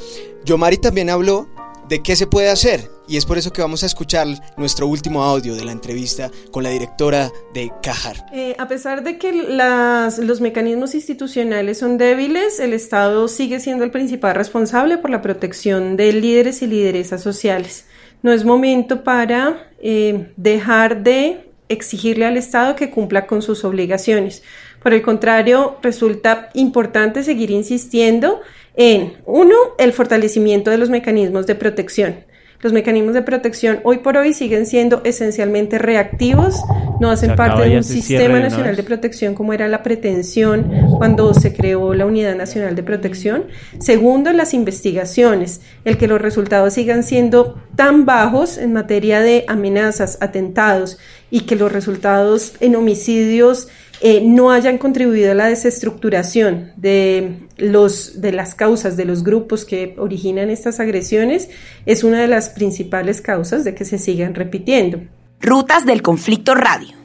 Yomari 0.44 0.78
también 0.78 1.10
habló 1.10 1.48
de 1.88 2.03
qué 2.03 2.16
se 2.16 2.27
puede 2.27 2.49
hacer. 2.49 2.90
Y 3.07 3.16
es 3.16 3.27
por 3.27 3.37
eso 3.37 3.53
que 3.53 3.61
vamos 3.61 3.83
a 3.83 3.87
escuchar 3.87 4.27
nuestro 4.57 4.87
último 4.87 5.23
audio 5.23 5.55
de 5.55 5.64
la 5.64 5.73
entrevista 5.73 6.31
con 6.51 6.62
la 6.62 6.70
directora 6.70 7.31
de 7.53 7.70
Cajar. 7.83 8.27
Eh, 8.33 8.55
a 8.59 8.66
pesar 8.66 9.05
de 9.05 9.18
que 9.18 9.33
los 9.33 10.40
mecanismos 10.40 10.94
institucionales 10.94 11.79
son 11.79 11.99
débiles, 11.99 12.61
el 12.61 12.73
Estado 12.73 13.29
sigue 13.29 13.61
siendo 13.61 13.85
el 13.85 13.90
principal 13.90 14.35
responsable 14.35 14.99
por 14.99 15.11
la 15.11 15.23
protección 15.23 15.97
de 15.97 16.12
líderes 16.12 16.62
y 16.62 16.66
lideresas 16.66 17.23
sociales. 17.23 17.87
No 18.23 18.33
es 18.33 18.44
momento 18.44 19.05
para 19.05 19.70
eh, 19.83 20.33
dejar 20.37 21.03
de 21.03 21.51
exigirle 21.68 22.25
al 22.25 22.37
Estado 22.37 22.77
que 22.77 22.90
cumpla 22.90 23.27
con 23.27 23.42
sus 23.42 23.64
obligaciones. 23.64 24.42
Por 24.85 24.92
el 24.92 25.01
contrario, 25.01 25.79
resulta 25.81 26.51
importante 26.53 27.23
seguir 27.23 27.51
insistiendo 27.51 28.42
en, 28.77 29.14
uno, 29.25 29.55
el 29.79 29.94
fortalecimiento 29.94 30.70
de 30.70 30.77
los 30.77 30.90
mecanismos 30.90 31.47
de 31.47 31.55
protección. 31.55 32.16
Los 32.61 32.75
mecanismos 32.75 33.14
de 33.14 33.23
protección 33.23 33.81
hoy 33.85 33.99
por 33.99 34.18
hoy 34.18 34.35
siguen 34.35 34.66
siendo 34.66 35.01
esencialmente 35.05 35.79
reactivos, 35.79 36.62
no 37.01 37.11
hacen 37.11 37.35
parte 37.35 37.68
de 37.68 37.79
un 37.79 37.85
sistema 37.85 38.38
nacional 38.40 38.77
de 38.77 38.83
protección 38.83 39.35
como 39.35 39.55
era 39.55 39.68
la 39.68 39.83
pretensión 39.83 40.70
cuando 40.99 41.33
se 41.33 41.55
creó 41.55 41.94
la 41.94 42.07
Unidad 42.07 42.37
Nacional 42.37 42.75
de 42.77 42.83
Protección. 42.83 43.44
Segundo, 43.81 44.33
las 44.33 44.53
investigaciones, 44.53 45.62
el 45.85 45.97
que 45.97 46.09
los 46.09 46.20
resultados 46.20 46.75
sigan 46.75 47.05
siendo 47.05 47.59
tan 47.75 48.05
bajos 48.05 48.59
en 48.59 48.75
materia 48.75 49.20
de 49.20 49.44
amenazas, 49.49 50.18
atentados 50.20 50.99
y 51.31 51.40
que 51.40 51.57
los 51.57 51.73
resultados 51.73 52.55
en 52.61 52.77
homicidios 52.77 53.68
eh, 54.00 54.22
no 54.24 54.50
hayan 54.50 54.78
contribuido 54.78 55.33
a 55.33 55.35
la 55.35 55.46
desestructuración 55.46 56.72
de, 56.76 57.46
los, 57.57 58.20
de 58.20 58.33
las 58.33 58.54
causas 58.54 58.96
de 58.96 59.04
los 59.04 59.24
grupos 59.24 59.64
que 59.64 59.94
originan 59.98 60.50
estas 60.50 60.80
agresiones 60.80 61.50
es 61.87 62.04
una 62.04 62.20
de 62.20 62.28
las 62.28 62.50
principales 62.50 63.20
causas 63.20 63.64
de 63.64 63.74
que 63.74 63.85
se 63.85 63.98
sigan 63.98 64.35
repitiendo. 64.35 65.00
Rutas 65.40 65.87
del 65.87 66.02
Conflicto 66.02 66.54
Radio. 66.54 67.04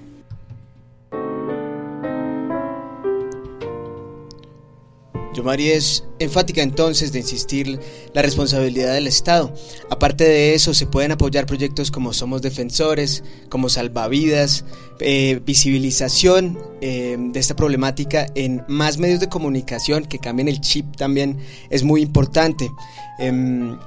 María 5.44 5.74
es 5.74 6.04
enfática 6.20 6.62
entonces 6.62 7.12
de 7.12 7.20
insistir 7.20 7.80
la 8.14 8.22
responsabilidad 8.22 8.94
del 8.94 9.08
Estado. 9.08 9.54
Aparte 9.90 10.24
de 10.24 10.54
eso, 10.54 10.74
se 10.74 10.86
pueden 10.86 11.12
apoyar 11.12 11.46
proyectos 11.46 11.92
como 11.92 12.14
Somos 12.14 12.42
Defensores, 12.42 13.24
como 13.50 13.70
Salvavidas, 13.70 14.66
eh, 15.00 15.42
visibilización 15.46 16.60
eh, 16.82 17.18
de 17.20 17.40
esta 17.40 17.56
problemática 17.56 18.28
en 18.36 18.64
más 18.68 18.98
medios 18.98 19.20
de 19.20 19.30
comunicación 19.30 20.06
que 20.06 20.20
cambien 20.20 20.48
el 20.48 20.62
chip 20.62 20.96
también 20.96 21.40
es 21.70 21.84
muy 21.84 22.02
importante. 22.02 22.70
Em, 23.18 23.78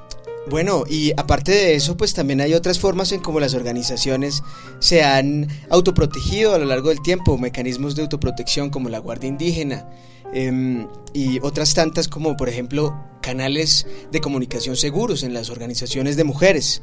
bueno, 0.50 0.84
y 0.88 1.12
aparte 1.16 1.52
de 1.52 1.74
eso, 1.74 1.96
pues 1.96 2.14
también 2.14 2.40
hay 2.40 2.54
otras 2.54 2.80
formas 2.80 3.12
en 3.12 3.20
cómo 3.20 3.38
las 3.38 3.54
organizaciones 3.54 4.42
se 4.80 5.04
han 5.04 5.46
autoprotegido 5.70 6.54
a 6.54 6.58
lo 6.58 6.64
largo 6.64 6.88
del 6.88 7.00
tiempo, 7.00 7.38
mecanismos 7.38 7.94
de 7.94 8.02
autoprotección 8.02 8.70
como 8.70 8.88
la 8.88 8.98
Guardia 8.98 9.28
Indígena, 9.28 9.88
Em, 10.32 10.86
y 11.12 11.38
otras 11.40 11.74
tantas 11.74 12.08
como 12.08 12.36
por 12.36 12.48
ejemplo 12.48 12.98
canales 13.20 13.86
de 14.10 14.20
comunicación 14.20 14.76
seguros 14.76 15.22
en 15.22 15.34
las 15.34 15.50
organizaciones 15.50 16.16
de 16.16 16.24
mujeres. 16.24 16.82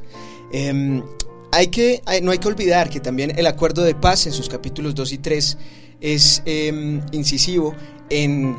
Em, 0.54 1.04
hay 1.52 1.68
que, 1.68 2.02
no 2.22 2.32
hay 2.32 2.38
que 2.38 2.48
olvidar 2.48 2.90
que 2.90 3.00
también 3.00 3.38
el 3.38 3.48
acuerdo 3.48 3.84
de 3.84 3.96
paz 3.96 4.28
en 4.28 4.34
sus 4.34 4.50
capítulos 4.50 4.94
2 4.94 5.14
y 5.14 5.18
3 5.18 5.58
es 6.00 6.44
em, 6.46 7.02
incisivo 7.12 7.76
en 8.10 8.56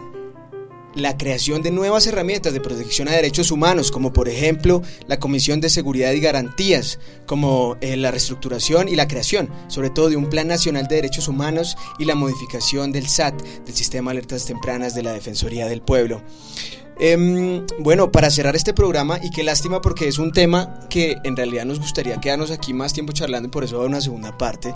la 0.95 1.17
creación 1.17 1.63
de 1.63 1.71
nuevas 1.71 2.07
herramientas 2.07 2.53
de 2.53 2.61
protección 2.61 3.09
a 3.09 3.13
derechos 3.13 3.51
humanos, 3.51 3.91
como 3.91 4.13
por 4.13 4.29
ejemplo 4.29 4.83
la 5.07 5.19
Comisión 5.19 5.61
de 5.61 5.69
Seguridad 5.69 6.13
y 6.13 6.21
Garantías, 6.21 6.99
como 7.27 7.77
eh, 7.81 7.97
la 7.97 8.11
reestructuración 8.11 8.89
y 8.89 8.97
la 8.97 9.09
creación, 9.09 9.51
sobre 9.69 9.91
todo 9.91 10.11
de 10.11 10.17
un 10.17 10.29
Plan 10.29 10.49
Nacional 10.49 10.87
de 10.87 10.97
Derechos 10.97 11.29
Humanos 11.29 11.77
y 11.99 12.05
la 12.05 12.15
modificación 12.15 12.93
del 12.93 13.09
SAT, 13.09 13.41
del 13.43 13.75
Sistema 13.75 14.11
de 14.11 14.19
Alertas 14.19 14.47
Tempranas 14.47 14.95
de 14.95 15.03
la 15.03 15.13
Defensoría 15.13 15.67
del 15.67 15.83
Pueblo. 15.83 16.23
Em, 17.03 17.65
bueno, 17.79 18.13
para 18.13 18.29
cerrar 18.29 18.57
este 18.57 18.75
programa, 18.75 19.19
y 19.23 19.31
qué 19.31 19.43
lástima 19.43 19.81
porque 19.81 20.07
es 20.07 20.19
un 20.19 20.33
tema 20.33 20.81
que 20.91 21.17
en 21.25 21.35
realidad 21.35 21.65
nos 21.65 21.81
gustaría 21.81 22.21
quedarnos 22.21 22.51
aquí 22.51 22.75
más 22.75 22.93
tiempo 22.93 23.15
charlando 23.15 23.49
y 23.49 23.51
por 23.51 23.65
eso 23.65 23.79
va 23.79 23.87
una 23.87 24.03
segunda 24.03 24.37
parte. 24.37 24.75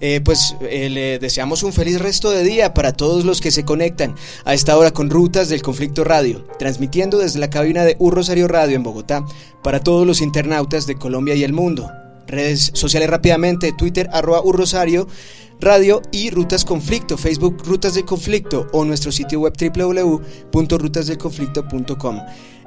Eh, 0.00 0.20
pues 0.22 0.56
eh, 0.60 0.90
le 0.90 1.18
deseamos 1.18 1.62
un 1.62 1.72
feliz 1.72 2.00
resto 2.00 2.30
de 2.30 2.42
día 2.42 2.74
para 2.74 2.92
todos 2.92 3.24
los 3.24 3.40
que 3.40 3.50
se 3.50 3.64
conectan 3.64 4.14
a 4.44 4.52
esta 4.52 4.76
hora 4.76 4.90
con 4.90 5.08
Rutas 5.08 5.48
del 5.48 5.62
Conflicto 5.62 6.04
Radio, 6.04 6.46
transmitiendo 6.58 7.18
desde 7.18 7.38
la 7.38 7.48
cabina 7.48 7.84
de 7.84 7.96
Un 7.98 8.12
Rosario 8.12 8.48
Radio 8.48 8.76
en 8.76 8.82
Bogotá 8.82 9.24
para 9.62 9.80
todos 9.80 10.06
los 10.06 10.20
internautas 10.20 10.86
de 10.86 10.96
Colombia 10.96 11.34
y 11.34 11.44
el 11.44 11.52
mundo. 11.52 11.90
Redes 12.26 12.72
sociales 12.74 13.08
rápidamente, 13.08 13.72
Twitter 13.72 14.08
arroba 14.12 14.42
Rosario 14.44 15.06
Radio 15.60 16.02
y 16.10 16.30
Rutas 16.30 16.64
Conflicto, 16.64 17.16
Facebook 17.16 17.62
Rutas 17.64 17.94
de 17.94 18.04
Conflicto 18.04 18.66
o 18.72 18.84
nuestro 18.84 19.12
sitio 19.12 19.38
web 19.40 19.54
www.rutasdelconflicto.com. 19.56 22.20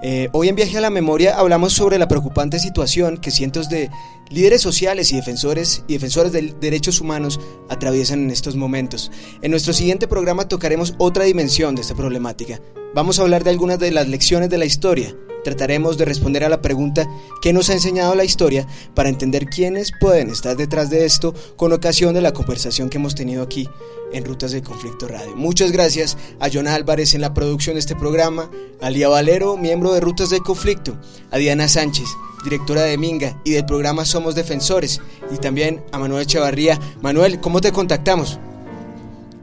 Eh, 0.04 0.30
hoy 0.32 0.48
en 0.48 0.56
Viaje 0.56 0.78
a 0.78 0.82
la 0.82 0.92
Memoria 0.92 1.38
hablamos 1.38 1.74
sobre 1.74 1.98
la 1.98 2.08
preocupante 2.08 2.60
situación 2.60 3.18
que 3.18 3.32
cientos 3.32 3.68
de 3.68 3.90
líderes 4.30 4.62
sociales 4.62 5.12
y 5.12 5.16
defensores 5.16 5.84
y 5.88 5.94
defensores 5.94 6.32
de 6.32 6.54
derechos 6.62 7.02
humanos 7.02 7.40
atraviesan 7.68 8.20
en 8.20 8.32
estos 8.32 8.56
momentos. 8.56 9.12
En 9.42 9.52
nuestro 9.52 9.74
siguiente 9.74 10.08
programa 10.08 10.48
tocaremos 10.48 10.94
otra 11.00 11.24
dimensión 11.24 11.74
de 11.74 11.82
esta 11.82 11.96
problemática. 11.96 12.62
Vamos 12.94 13.18
a 13.18 13.24
hablar 13.24 13.44
de 13.44 13.50
algunas 13.50 13.80
de 13.80 13.92
las 13.92 14.08
lecciones 14.08 14.50
de 14.50 14.58
la 14.60 14.66
historia. 14.66 15.16
Trataremos 15.48 15.98
de 15.98 16.04
responder 16.04 16.44
a 16.44 16.50
la 16.50 16.62
pregunta 16.62 17.08
¿qué 17.42 17.54
nos 17.54 17.70
ha 17.70 17.74
enseñado 17.74 18.14
la 18.16 18.26
historia? 18.26 18.68
para 18.94 19.08
entender 19.08 19.46
quiénes 19.46 19.94
pueden 19.98 20.30
estar 20.30 20.58
detrás 20.58 20.90
de 20.90 21.06
esto 21.06 21.34
con 21.56 21.72
ocasión 21.72 22.14
de 22.14 22.20
la 22.20 22.34
conversación 22.34 22.90
que 22.90 22.98
hemos 22.98 23.16
tenido 23.16 23.44
aquí 23.44 23.70
en 24.12 24.26
Rutas 24.26 24.52
de 24.52 24.62
Conflicto 24.62 25.08
Radio. 25.08 25.38
Muchas 25.38 25.72
gracias 25.72 26.18
a 26.42 26.50
John 26.52 26.68
Álvarez 26.68 27.14
en 27.14 27.22
la 27.22 27.34
producción 27.34 27.76
de 27.76 27.80
este 27.80 27.96
programa, 27.96 28.52
a 28.82 28.90
Lía 28.90 29.08
Valero, 29.08 29.56
miembro 29.56 29.94
de 29.94 30.02
Rutas 30.02 30.32
de 30.32 30.42
Conflicto, 30.42 30.98
a 31.32 31.38
Diana 31.38 31.70
Sánchez, 31.70 32.10
directora 32.44 32.82
de 32.82 32.98
Minga 32.98 33.42
y 33.46 33.52
del 33.52 33.66
programa 33.66 34.04
Somos 34.04 34.36
Defensores, 34.36 35.00
y 35.34 35.38
también 35.38 35.82
a 35.94 35.98
Manuel 35.98 36.24
Echevarría. 36.24 36.78
Manuel, 37.02 37.40
¿cómo 37.40 37.62
te 37.62 37.72
contactamos? 37.72 38.38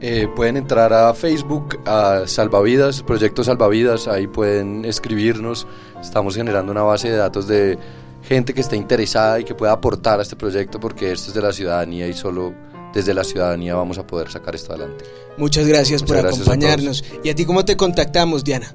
Eh, 0.07 0.29
pueden 0.29 0.59
entrar 0.59 0.93
a 0.93 1.15
Facebook, 1.15 1.81
a 1.87 2.25
Salvavidas, 2.27 3.03
Proyecto 3.03 3.43
Salvavidas, 3.43 4.07
ahí 4.07 4.27
pueden 4.27 4.85
escribirnos. 4.85 5.67
Estamos 5.99 6.37
generando 6.37 6.71
una 6.73 6.83
base 6.83 7.09
de 7.09 7.17
datos 7.17 7.49
de 7.49 7.79
gente 8.23 8.53
que 8.53 8.61
esté 8.61 8.77
interesada 8.77 9.41
y 9.41 9.45
que 9.45 9.55
pueda 9.55 9.73
aportar 9.73 10.19
a 10.19 10.23
este 10.23 10.37
proyecto 10.37 10.79
porque 10.79 11.11
esto 11.11 11.29
es 11.29 11.35
de 11.35 11.41
la 11.41 11.55
ciudadanía 11.55 12.07
y 12.07 12.13
solo 12.13 12.53
desde 12.93 13.15
la 13.15 13.25
ciudadanía 13.25 13.77
vamos 13.77 13.97
a 13.97 14.07
poder 14.07 14.31
sacar 14.31 14.55
esto 14.55 14.75
adelante. 14.75 15.07
Muchas 15.39 15.67
gracias 15.67 16.03
por 16.03 16.19
acompañarnos. 16.19 17.03
¿Y 17.23 17.31
a 17.31 17.35
ti 17.35 17.47
cómo 17.47 17.65
te 17.65 17.75
contactamos, 17.75 18.45
Diana? 18.45 18.75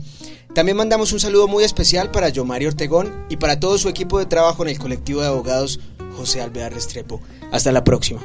También 0.53 0.77
mandamos 0.77 1.11
un 1.13 1.19
saludo 1.19 1.47
muy 1.47 1.63
especial 1.63 2.11
para 2.11 2.29
Yomari 2.29 2.67
Ortegón 2.67 3.25
y 3.27 3.37
para 3.37 3.59
todo 3.59 3.79
su 3.79 3.89
equipo 3.89 4.19
de 4.19 4.27
trabajo 4.27 4.61
en 4.61 4.69
el 4.69 4.77
colectivo 4.77 5.21
de 5.21 5.27
abogados 5.27 5.79
José 6.15 6.41
Alvear 6.41 6.73
Restrepo. 6.73 7.21
Hasta 7.51 7.71
la 7.71 7.83
próxima. 7.83 8.21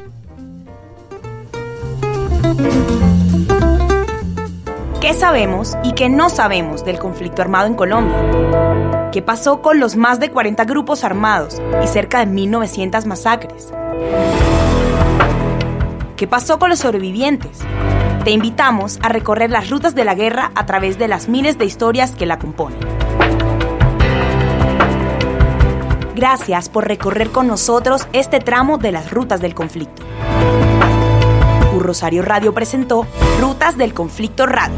¿Qué 5.00 5.14
sabemos 5.14 5.76
y 5.84 5.92
qué 5.92 6.08
no 6.08 6.28
sabemos 6.28 6.84
del 6.84 6.98
conflicto 6.98 7.40
armado 7.40 7.66
en 7.66 7.74
Colombia? 7.74 9.10
¿Qué 9.12 9.22
pasó 9.22 9.62
con 9.62 9.80
los 9.80 9.96
más 9.96 10.20
de 10.20 10.30
40 10.30 10.64
grupos 10.64 11.02
armados 11.02 11.62
y 11.82 11.86
cerca 11.86 12.24
de 12.24 12.26
1.900 12.30 13.04
masacres? 13.06 13.72
¿Qué 16.16 16.26
pasó 16.26 16.58
con 16.58 16.68
los 16.68 16.80
sobrevivientes? 16.80 17.58
Te 18.24 18.32
invitamos 18.32 18.98
a 19.02 19.08
recorrer 19.08 19.50
las 19.50 19.70
rutas 19.70 19.94
de 19.94 20.04
la 20.04 20.14
guerra 20.14 20.52
a 20.54 20.66
través 20.66 20.98
de 20.98 21.08
las 21.08 21.28
miles 21.28 21.56
de 21.56 21.64
historias 21.64 22.14
que 22.14 22.26
la 22.26 22.38
componen. 22.38 22.78
Gracias 26.18 26.68
por 26.68 26.88
recorrer 26.88 27.30
con 27.30 27.46
nosotros 27.46 28.08
este 28.12 28.40
tramo 28.40 28.76
de 28.76 28.90
las 28.90 29.12
rutas 29.12 29.40
del 29.40 29.54
conflicto. 29.54 30.02
Rosario 31.78 32.22
Radio 32.22 32.52
presentó 32.52 33.06
Rutas 33.40 33.78
del 33.78 33.94
Conflicto 33.94 34.44
Radio. 34.44 34.76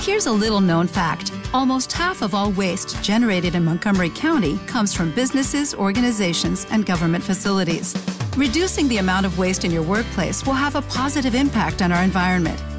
Here's 0.00 0.28
a 0.28 0.32
little 0.32 0.60
known 0.60 0.86
fact. 0.86 1.32
Almost 1.52 1.92
half 1.92 2.22
of 2.22 2.32
all 2.32 2.52
waste 2.52 3.02
generated 3.02 3.56
in 3.56 3.64
Montgomery 3.64 4.10
County 4.10 4.56
comes 4.68 4.94
from 4.94 5.10
businesses, 5.16 5.74
organizations, 5.74 6.64
and 6.70 6.86
government 6.86 7.24
facilities. 7.24 7.96
Reducing 8.36 8.86
the 8.86 8.98
amount 8.98 9.26
of 9.26 9.36
waste 9.36 9.64
in 9.64 9.72
your 9.72 9.82
workplace 9.82 10.46
will 10.46 10.54
have 10.54 10.76
a 10.76 10.82
positive 10.82 11.34
impact 11.34 11.82
on 11.82 11.90
our 11.90 12.04
environment. 12.04 12.62